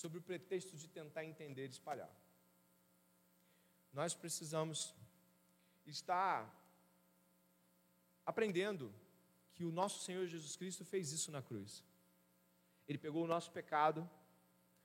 [0.02, 2.14] sobre o pretexto de tentar entender e espalhar.
[3.94, 4.92] Nós precisamos
[5.86, 6.52] estar
[8.26, 8.92] aprendendo
[9.54, 11.84] que o nosso Senhor Jesus Cristo fez isso na cruz.
[12.88, 14.08] Ele pegou o nosso pecado,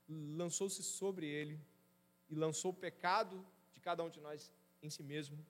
[0.08, 1.60] lançou-se sobre ele
[2.30, 3.44] e lançou o pecado
[3.74, 4.52] de cada um de nós
[4.82, 5.44] em si mesmo,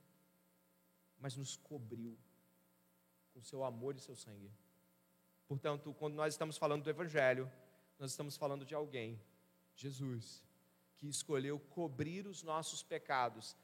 [1.19, 2.17] mas nos cobriu
[3.33, 4.49] com seu amor e seu sangue.
[5.47, 7.51] Portanto, quando nós estamos falando do Evangelho,
[7.97, 9.21] nós estamos falando de alguém,
[9.75, 10.43] Jesus,
[10.99, 13.55] que escolheu cobrir os nossos pecados,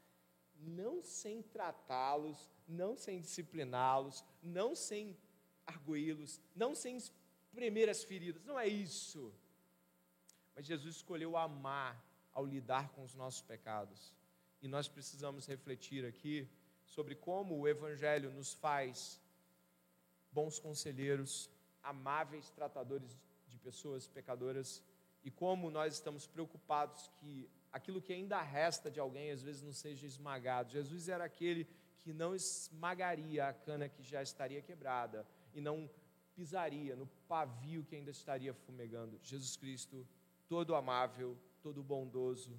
[0.58, 5.16] não sem tratá-los, não sem discipliná-los, não sem
[5.66, 9.32] arguí-los, não sem espremer as feridas, não é isso.
[10.54, 14.14] Mas Jesus escolheu amar ao lidar com os nossos pecados.
[14.62, 16.48] E nós precisamos refletir aqui
[16.86, 19.20] sobre como o Evangelho nos faz
[20.32, 21.50] bons conselheiros,
[21.82, 23.16] amáveis tratadores
[23.46, 24.82] de pessoas pecadoras
[25.26, 29.72] e como nós estamos preocupados que aquilo que ainda resta de alguém às vezes não
[29.72, 30.70] seja esmagado.
[30.70, 31.66] Jesus era aquele
[32.00, 35.90] que não esmagaria a cana que já estaria quebrada e não
[36.36, 39.18] pisaria no pavio que ainda estaria fumegando.
[39.20, 40.06] Jesus Cristo,
[40.48, 42.56] todo amável, todo bondoso,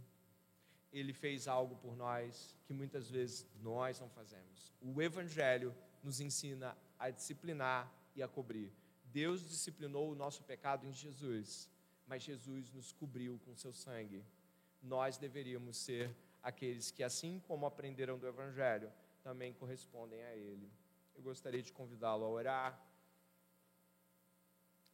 [0.91, 4.73] ele fez algo por nós que muitas vezes nós não fazemos.
[4.81, 8.73] O Evangelho nos ensina a disciplinar e a cobrir.
[9.05, 11.69] Deus disciplinou o nosso pecado em Jesus
[12.07, 14.25] mas Jesus nos cobriu com seu sangue.
[14.81, 18.91] Nós deveríamos ser aqueles que, assim como aprenderam do Evangelho,
[19.21, 20.71] também correspondem a Ele.
[21.13, 22.87] Eu gostaria de convidá-lo a orar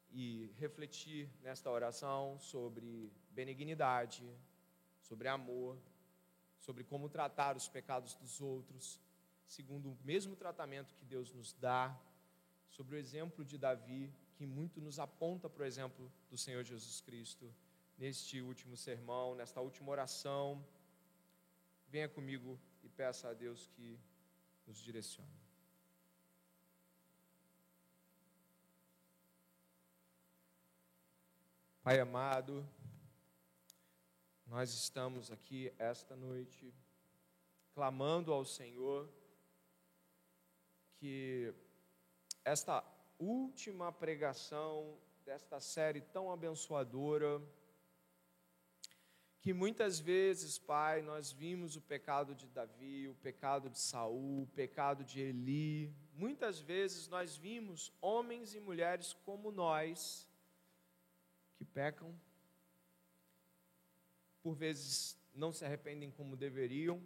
[0.09, 4.27] e refletir nesta oração sobre benignidade,
[5.01, 5.77] sobre amor,
[6.57, 8.99] sobre como tratar os pecados dos outros,
[9.45, 11.95] segundo o mesmo tratamento que Deus nos dá,
[12.69, 17.01] sobre o exemplo de Davi, que muito nos aponta para o exemplo do Senhor Jesus
[17.01, 17.53] Cristo
[17.97, 20.65] neste último sermão, nesta última oração.
[21.87, 23.99] Venha comigo e peça a Deus que
[24.65, 25.43] nos direcione.
[31.83, 32.65] Pai amado,
[34.47, 36.73] nós estamos aqui esta noite
[37.73, 39.09] clamando ao Senhor
[40.95, 41.53] que
[42.45, 42.81] esta
[43.19, 47.41] última pregação desta série tão abençoadora,
[49.41, 54.47] que muitas vezes, Pai, nós vimos o pecado de Davi, o pecado de Saul, o
[54.47, 55.93] pecado de Eli.
[56.13, 60.29] Muitas vezes nós vimos homens e mulheres como nós
[61.55, 62.17] que pecam,
[64.41, 67.01] por vezes não se arrependem como deveriam,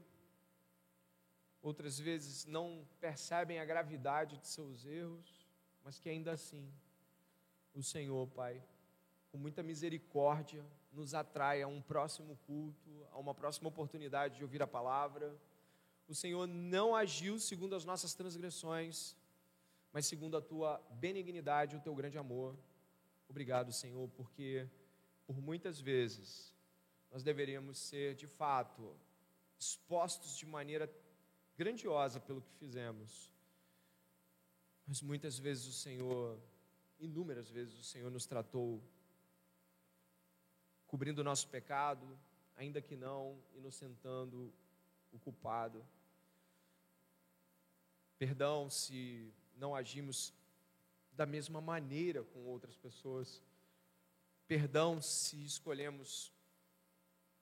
[1.62, 5.37] outras vezes não percebem a gravidade de seus erros
[5.88, 6.70] mas que ainda assim
[7.74, 8.62] o Senhor, Pai,
[9.32, 10.62] com muita misericórdia,
[10.92, 15.34] nos atrai a um próximo culto, a uma próxima oportunidade de ouvir a palavra.
[16.06, 19.16] O Senhor não agiu segundo as nossas transgressões,
[19.94, 22.54] mas segundo a tua benignidade o teu grande amor.
[23.30, 24.68] Obrigado, Senhor, porque
[25.26, 26.54] por muitas vezes
[27.10, 28.94] nós deveríamos ser, de fato,
[29.58, 30.94] expostos de maneira
[31.56, 33.32] grandiosa pelo que fizemos
[34.88, 36.40] mas muitas vezes o Senhor,
[36.98, 38.82] inúmeras vezes o Senhor nos tratou
[40.88, 42.18] cobrindo o nosso pecado,
[42.56, 44.54] ainda que não inocentando
[45.12, 45.86] o culpado.
[48.18, 50.34] Perdão se não agimos
[51.12, 53.44] da mesma maneira com outras pessoas.
[54.48, 56.32] Perdão se escolhemos,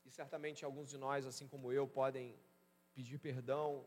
[0.04, 2.36] e certamente alguns de nós, assim como eu, podem
[2.96, 3.86] pedir perdão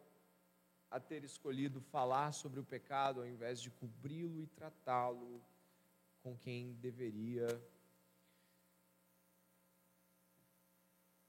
[0.90, 5.42] a ter escolhido falar sobre o pecado ao invés de cobri-lo e tratá-lo
[6.22, 7.46] com quem deveria.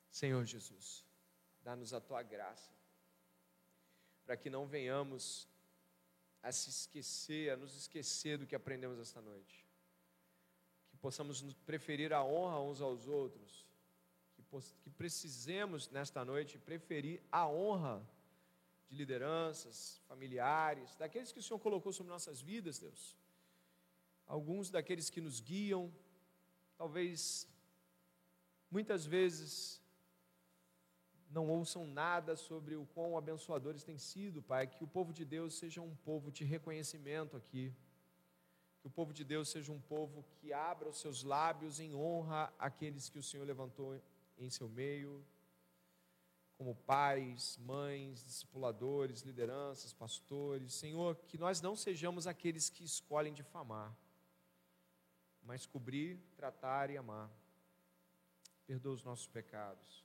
[0.10, 1.06] Senhor Jesus,
[1.62, 2.72] dá-nos a tua graça,
[4.26, 5.48] para que não venhamos
[6.42, 9.66] a se esquecer, a nos esquecer do que aprendemos esta noite.
[10.90, 13.68] Que possamos preferir a honra uns aos outros,
[14.36, 14.44] que,
[14.82, 18.06] que precisemos nesta noite preferir a honra
[18.90, 23.16] de lideranças, familiares, daqueles que o Senhor colocou sobre nossas vidas, Deus.
[24.26, 25.94] Alguns daqueles que nos guiam,
[26.78, 27.48] talvez
[28.70, 29.82] muitas vezes
[31.30, 34.66] não ouçam nada sobre o quão abençoadores têm sido, Pai.
[34.66, 37.74] Que o povo de Deus seja um povo de reconhecimento aqui.
[38.80, 42.52] Que o povo de Deus seja um povo que abra os seus lábios em honra
[42.58, 44.02] àqueles que o Senhor levantou
[44.38, 45.24] em seu meio,
[46.60, 50.74] como pais, mães, discipuladores, lideranças, pastores.
[50.74, 53.96] Senhor, que nós não sejamos aqueles que escolhem difamar,
[55.42, 57.32] mas cobrir, tratar e amar.
[58.68, 60.04] Perdoa os nossos pecados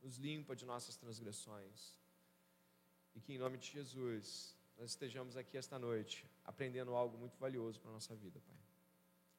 [0.00, 1.98] nos limpa de nossas transgressões.
[3.12, 7.80] E que em nome de Jesus nós estejamos aqui esta noite aprendendo algo muito valioso
[7.80, 8.56] para a nossa vida, Pai.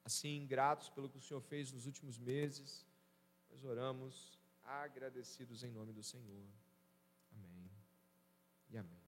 [0.04, 2.86] Assim, gratos pelo que o Senhor fez nos últimos meses,
[3.50, 6.48] nós oramos agradecidos em nome do Senhor.
[7.32, 7.72] Amém
[8.70, 9.00] e amém.